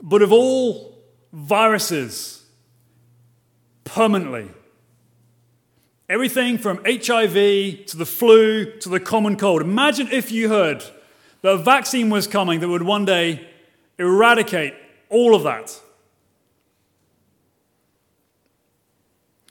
[0.01, 0.97] but of all
[1.31, 2.45] viruses
[3.83, 4.49] permanently.
[6.09, 9.61] Everything from HIV to the flu to the common cold.
[9.61, 10.83] Imagine if you heard
[11.41, 13.47] that a vaccine was coming that would one day
[13.97, 14.73] eradicate
[15.09, 15.79] all of that.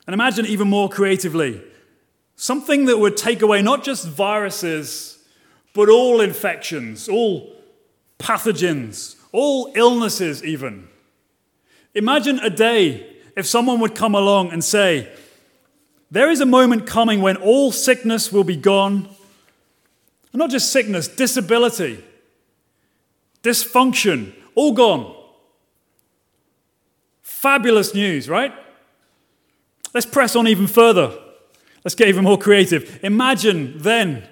[0.06, 1.62] And imagine even more creatively
[2.36, 5.13] something that would take away not just viruses,
[5.74, 7.54] but all infections, all
[8.18, 10.88] pathogens, all illnesses, even.
[11.94, 15.12] Imagine a day if someone would come along and say,
[16.10, 19.08] There is a moment coming when all sickness will be gone
[20.34, 22.02] and not just sickness, disability,
[23.44, 25.14] dysfunction, all gone.
[27.22, 28.52] Fabulous news, right?
[29.94, 31.16] Let's press on even further.
[31.84, 32.98] Let's get even more creative.
[33.04, 34.26] Imagine then,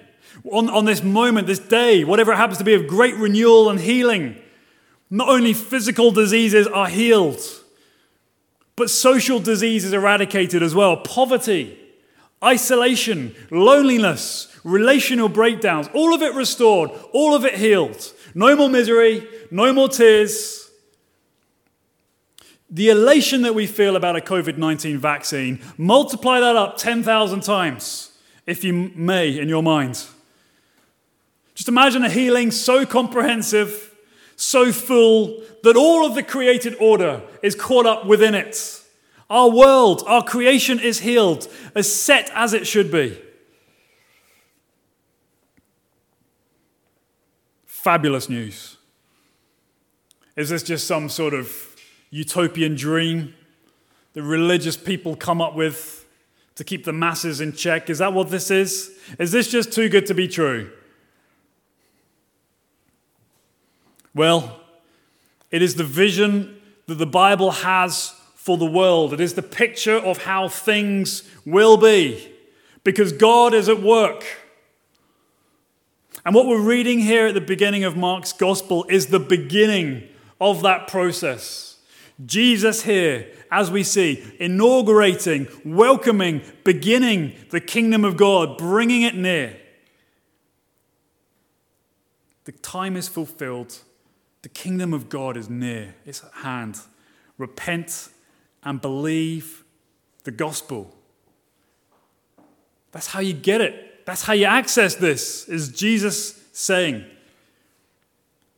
[0.51, 3.79] on, on this moment, this day, whatever it happens to be of great renewal and
[3.79, 4.35] healing,
[5.09, 7.39] not only physical diseases are healed,
[8.75, 10.97] but social diseases eradicated as well.
[10.97, 11.77] Poverty,
[12.43, 18.11] isolation, loneliness, relational breakdowns, all of it restored, all of it healed.
[18.33, 20.71] No more misery, no more tears.
[22.69, 28.17] The elation that we feel about a COVID 19 vaccine, multiply that up 10,000 times,
[28.47, 30.07] if you may, in your mind.
[31.55, 33.93] Just imagine a healing so comprehensive,
[34.35, 38.81] so full, that all of the created order is caught up within it.
[39.29, 43.19] Our world, our creation is healed, as set as it should be.
[47.65, 48.77] Fabulous news.
[50.35, 51.75] Is this just some sort of
[52.09, 53.33] utopian dream
[54.13, 56.07] that religious people come up with
[56.55, 57.89] to keep the masses in check?
[57.89, 58.97] Is that what this is?
[59.19, 60.71] Is this just too good to be true?
[64.15, 64.59] Well,
[65.51, 69.13] it is the vision that the Bible has for the world.
[69.13, 72.31] It is the picture of how things will be
[72.83, 74.25] because God is at work.
[76.25, 80.07] And what we're reading here at the beginning of Mark's gospel is the beginning
[80.39, 81.77] of that process.
[82.25, 89.57] Jesus here, as we see, inaugurating, welcoming, beginning the kingdom of God, bringing it near.
[92.45, 93.79] The time is fulfilled.
[94.43, 96.79] The kingdom of God is near, it's at hand.
[97.37, 98.09] Repent
[98.63, 99.63] and believe
[100.23, 100.93] the gospel.
[102.91, 104.05] That's how you get it.
[104.05, 107.05] That's how you access this, is Jesus saying.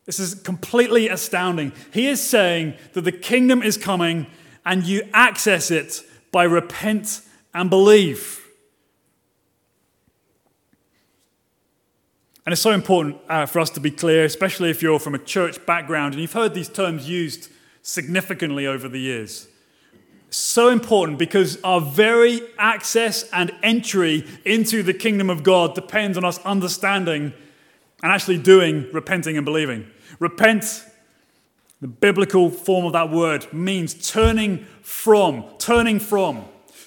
[0.05, 1.71] This is completely astounding.
[1.93, 4.27] He is saying that the kingdom is coming
[4.65, 7.21] and you access it by repent
[7.53, 8.44] and believe.
[12.45, 15.19] And it's so important uh, for us to be clear, especially if you're from a
[15.19, 17.49] church background and you've heard these terms used
[17.81, 19.47] significantly over the years.
[20.29, 26.25] So important because our very access and entry into the kingdom of God depends on
[26.25, 27.33] us understanding
[28.03, 29.89] and actually doing repenting and believing.
[30.19, 30.83] Repent,
[31.81, 36.45] the biblical form of that word, means turning from, turning from.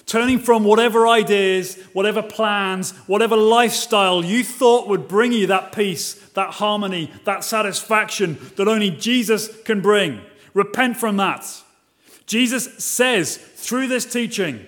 [0.09, 6.15] Turning from whatever ideas, whatever plans, whatever lifestyle you thought would bring you that peace,
[6.29, 10.19] that harmony, that satisfaction that only Jesus can bring.
[10.55, 11.45] Repent from that.
[12.25, 14.65] Jesus says through this teaching,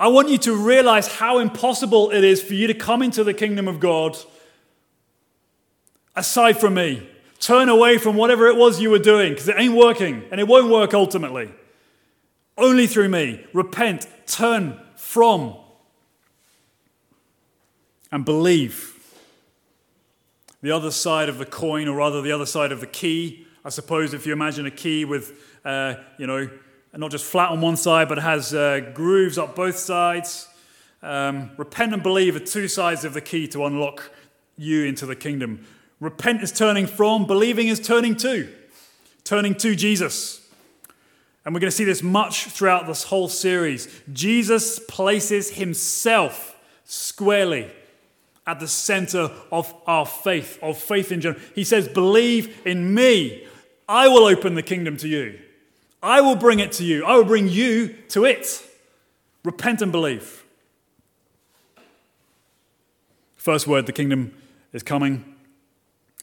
[0.00, 3.34] I want you to realize how impossible it is for you to come into the
[3.34, 4.16] kingdom of God
[6.14, 7.06] aside from me.
[7.38, 10.48] Turn away from whatever it was you were doing because it ain't working and it
[10.48, 11.50] won't work ultimately.
[12.58, 13.44] Only through me.
[13.52, 15.56] Repent, turn from,
[18.10, 18.94] and believe.
[20.62, 23.68] The other side of the coin, or rather the other side of the key, I
[23.68, 26.48] suppose if you imagine a key with, uh, you know,
[26.94, 30.48] not just flat on one side, but has uh, grooves up both sides.
[31.02, 34.10] Um, repent and believe are two sides of the key to unlock
[34.56, 35.66] you into the kingdom.
[36.00, 38.48] Repent is turning from, believing is turning to,
[39.24, 40.45] turning to Jesus.
[41.46, 43.88] And we're going to see this much throughout this whole series.
[44.12, 47.70] Jesus places himself squarely
[48.48, 51.40] at the center of our faith, of faith in general.
[51.54, 53.46] He says, Believe in me.
[53.88, 55.38] I will open the kingdom to you.
[56.02, 57.04] I will bring it to you.
[57.04, 58.68] I will bring you to it.
[59.44, 60.44] Repent and believe.
[63.36, 64.34] First word, the kingdom
[64.72, 65.36] is coming.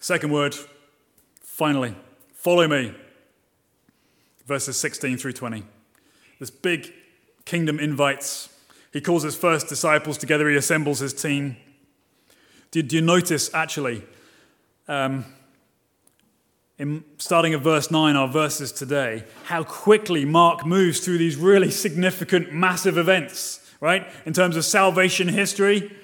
[0.02, 0.54] Second word,
[1.40, 1.96] finally,
[2.34, 2.94] follow me
[4.46, 5.64] verses 16 through 20.
[6.40, 6.94] This big
[7.46, 8.50] kingdom invites.
[8.92, 11.58] He calls his first disciples together, he assembles his team.
[12.72, 14.04] Did you notice, actually,
[14.88, 15.26] um,
[16.78, 21.70] in starting at verse 9, our verses today, how quickly Mark moves through these really
[21.72, 24.08] significant, massive events, right?
[24.26, 25.96] In terms of salvation history,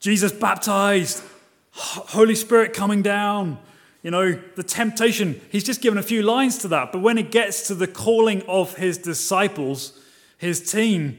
[0.00, 1.22] Jesus baptized,
[1.70, 3.58] Holy Spirit coming down,
[4.02, 6.90] you know, the temptation, he's just given a few lines to that.
[6.90, 9.98] But when it gets to the calling of his disciples,
[10.38, 11.18] his team,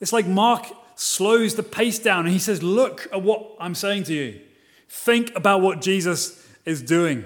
[0.00, 4.04] it's like Mark slows the pace down and he says, Look at what I'm saying
[4.04, 4.40] to you.
[4.88, 7.24] Think about what Jesus is doing.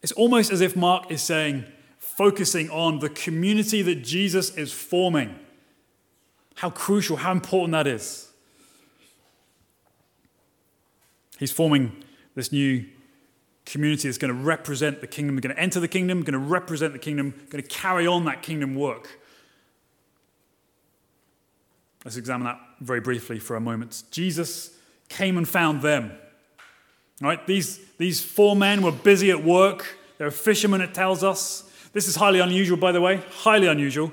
[0.00, 1.64] It's almost as if Mark is saying,
[1.98, 5.38] focusing on the community that Jesus is forming.
[6.56, 8.30] How crucial, how important that is.
[11.38, 12.84] He's forming this new
[13.70, 16.92] community that's going to represent the kingdom, going to enter the kingdom, going to represent
[16.92, 19.20] the kingdom, going to carry on that kingdom work.
[22.04, 24.02] Let's examine that very briefly for a moment.
[24.10, 24.76] Jesus
[25.08, 26.12] came and found them.
[27.20, 27.46] Right?
[27.46, 29.98] These, these four men were busy at work.
[30.18, 31.70] They were fishermen, it tells us.
[31.92, 34.12] This is highly unusual, by the way, highly unusual.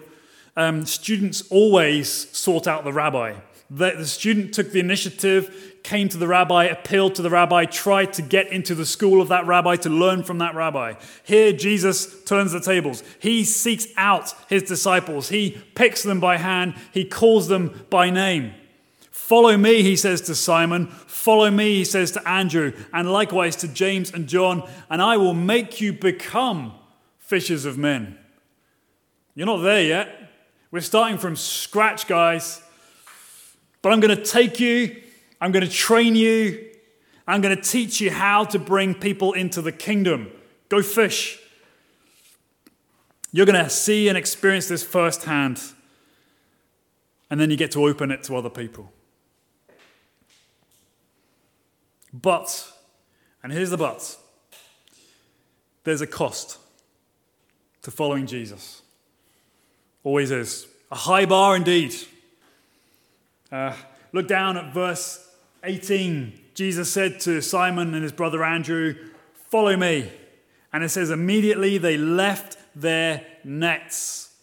[0.56, 3.36] Um, students always sought out the rabbi.
[3.70, 8.14] The, the student took the initiative, came to the rabbi, appealed to the rabbi, tried
[8.14, 10.94] to get into the school of that rabbi to learn from that rabbi.
[11.24, 13.04] Here, Jesus turns the tables.
[13.20, 18.54] He seeks out his disciples, he picks them by hand, he calls them by name.
[19.12, 20.88] Follow me, he says to Simon.
[20.88, 25.34] Follow me, he says to Andrew, and likewise to James and John, and I will
[25.34, 26.72] make you become
[27.18, 28.18] fishers of men.
[29.36, 30.32] You're not there yet.
[30.72, 32.62] We're starting from scratch, guys.
[33.82, 35.02] But I'm going to take you,
[35.40, 36.68] I'm going to train you,
[37.28, 40.32] I'm going to teach you how to bring people into the kingdom.
[40.70, 41.40] Go fish.
[43.32, 45.62] You're going to see and experience this firsthand.
[47.30, 48.92] And then you get to open it to other people.
[52.14, 52.72] But,
[53.44, 54.18] and here's the but
[55.84, 56.58] there's a cost
[57.82, 58.82] to following Jesus.
[60.04, 60.68] Always is.
[60.92, 61.94] A high bar indeed.
[63.52, 63.74] Uh,
[64.14, 65.28] look down at verse
[65.64, 66.40] 18.
[66.54, 68.96] Jesus said to Simon and his brother Andrew,
[69.50, 70.12] Follow me.
[70.74, 74.36] And it says, immediately they left their nets.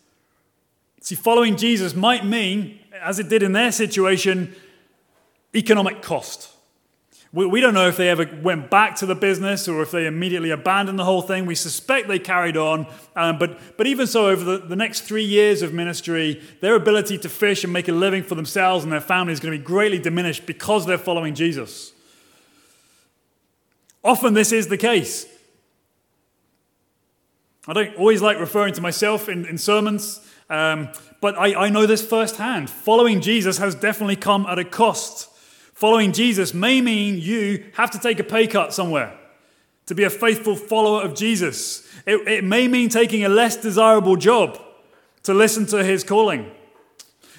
[1.00, 4.54] See, following Jesus might mean, as it did in their situation,
[5.54, 6.53] economic cost.
[7.34, 10.06] We, we don't know if they ever went back to the business or if they
[10.06, 11.46] immediately abandoned the whole thing.
[11.46, 12.86] We suspect they carried on.
[13.16, 17.18] Um, but, but even so, over the, the next three years of ministry, their ability
[17.18, 19.64] to fish and make a living for themselves and their families is going to be
[19.64, 21.92] greatly diminished because they're following Jesus.
[24.04, 25.26] Often this is the case.
[27.66, 30.20] I don't always like referring to myself in, in sermons,
[30.50, 32.70] um, but I, I know this firsthand.
[32.70, 35.30] Following Jesus has definitely come at a cost.
[35.84, 39.14] Following Jesus may mean you have to take a pay cut somewhere
[39.84, 41.86] to be a faithful follower of Jesus.
[42.06, 44.58] It, it may mean taking a less desirable job
[45.24, 46.50] to listen to his calling.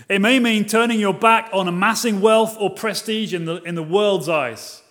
[0.08, 3.82] It may mean turning your back on amassing wealth or prestige in the, in the
[3.82, 4.84] world's eyes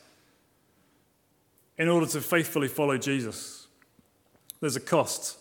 [1.78, 3.68] in order to faithfully follow Jesus.
[4.58, 5.38] There's a cost.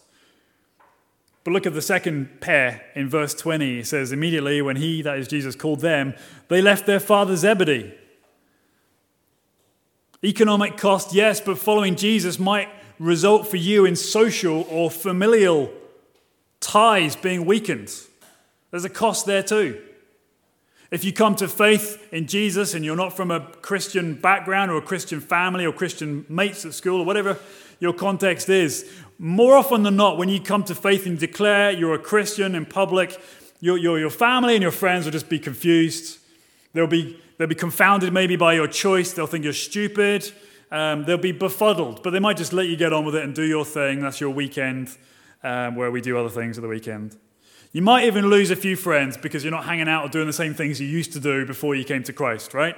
[1.44, 3.80] But look at the second pair in verse 20.
[3.80, 6.14] It says, Immediately when he, that is Jesus, called them,
[6.48, 8.02] they left their father Zebedee.
[10.24, 15.72] Economic cost, yes, but following Jesus might result for you in social or familial
[16.60, 17.94] ties being weakened.
[18.72, 19.82] There's a cost there too.
[20.92, 24.78] If you come to faith in Jesus and you're not from a Christian background or
[24.78, 27.38] a Christian family or Christian mates at school or whatever
[27.80, 31.96] your context is, more often than not, when you come to faith and declare you're
[31.96, 33.20] a Christian in public,
[33.60, 36.20] your, your, your family and your friends will just be confused.
[36.74, 39.12] They'll be, they'll be confounded maybe by your choice.
[39.12, 40.32] They'll think you're stupid.
[40.72, 43.36] Um, they'll be befuddled, but they might just let you get on with it and
[43.36, 44.00] do your thing.
[44.00, 44.96] That's your weekend
[45.44, 47.18] um, where we do other things at the weekend.
[47.74, 50.32] You might even lose a few friends because you're not hanging out or doing the
[50.32, 52.78] same things you used to do before you came to Christ, right?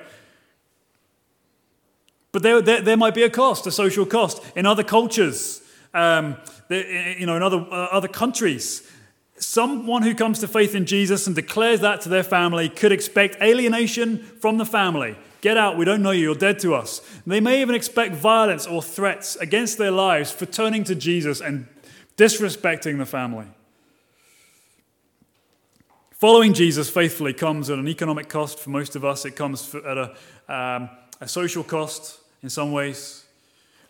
[2.31, 4.41] But there, there, there might be a cost, a social cost.
[4.55, 5.61] In other cultures,
[5.93, 6.37] um,
[6.71, 8.91] you know, in other, uh, other countries,
[9.37, 13.41] someone who comes to faith in Jesus and declares that to their family could expect
[13.41, 15.17] alienation from the family.
[15.41, 17.01] Get out, we don't know you, you're dead to us.
[17.27, 21.67] They may even expect violence or threats against their lives for turning to Jesus and
[22.17, 23.45] disrespecting the family.
[26.11, 29.25] Following Jesus faithfully comes at an economic cost for most of us.
[29.25, 30.15] It comes at a,
[30.47, 33.24] um, a social cost in some ways.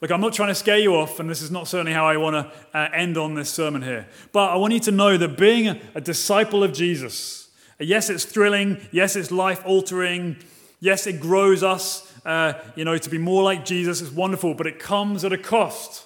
[0.02, 2.18] Look, I'm not trying to scare you off, and this is not certainly how I
[2.18, 4.08] want to uh, end on this sermon here.
[4.32, 8.26] But I want you to know that being a, a disciple of Jesus, yes, it's
[8.26, 8.78] thrilling.
[8.92, 10.38] Yes, it's life altering.
[10.80, 14.02] Yes, it grows us, uh, you know, to be more like Jesus.
[14.02, 16.06] It's wonderful, but it comes at a cost.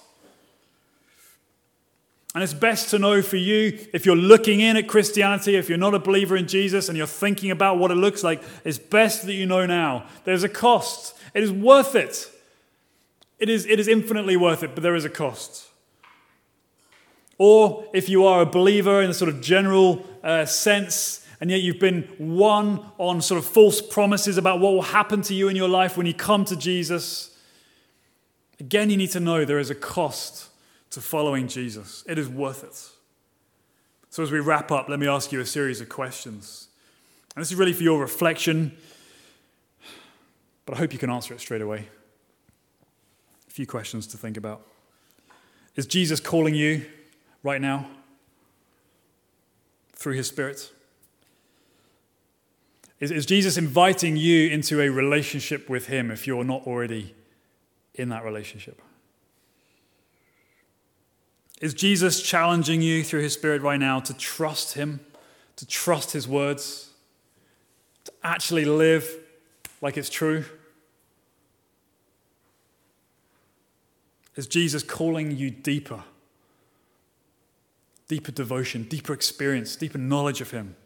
[2.32, 5.78] And it's best to know for you, if you're looking in at Christianity, if you're
[5.78, 9.26] not a believer in Jesus and you're thinking about what it looks like, it's best
[9.26, 10.06] that you know now.
[10.24, 11.16] There's a cost.
[11.34, 12.30] It is worth it.
[13.40, 15.68] It is, it is infinitely worth it, but there is a cost.
[17.38, 21.62] Or if you are a believer in the sort of general uh, sense, and yet
[21.62, 25.56] you've been won on sort of false promises about what will happen to you in
[25.56, 27.34] your life when you come to Jesus,
[28.60, 30.50] again, you need to know there is a cost
[30.90, 32.04] to following Jesus.
[32.06, 32.76] It is worth it.
[34.10, 36.68] So, as we wrap up, let me ask you a series of questions.
[37.34, 38.76] And this is really for your reflection,
[40.66, 41.86] but I hope you can answer it straight away.
[43.50, 44.64] A few questions to think about.
[45.74, 46.86] Is Jesus calling you
[47.42, 47.90] right now
[49.92, 50.70] through his Spirit?
[53.00, 57.12] Is, is Jesus inviting you into a relationship with him if you're not already
[57.94, 58.80] in that relationship?
[61.60, 65.00] Is Jesus challenging you through his Spirit right now to trust him,
[65.56, 66.90] to trust his words,
[68.04, 69.12] to actually live
[69.82, 70.44] like it's true?
[74.36, 76.04] Is Jesus calling you deeper?
[78.08, 80.76] Deeper devotion, deeper experience, deeper knowledge of him?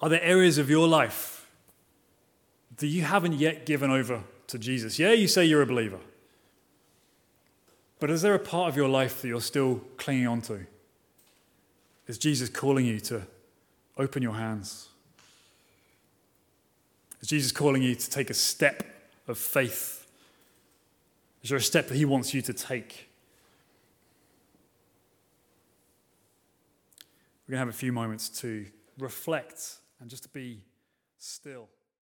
[0.00, 1.48] Are there areas of your life
[2.76, 4.98] that you haven't yet given over to Jesus?
[4.98, 6.00] Yeah, you say you're a believer.
[7.98, 10.66] But is there a part of your life that you're still clinging on to?
[12.06, 13.26] Is Jesus calling you to
[13.98, 14.88] open your hands?
[17.20, 18.82] Is Jesus calling you to take a step
[19.30, 20.06] of faith?
[21.42, 23.08] Is there a step that he wants you to take?
[27.46, 28.66] We're going to have a few moments to
[28.98, 30.60] reflect and just to be
[31.18, 31.68] still.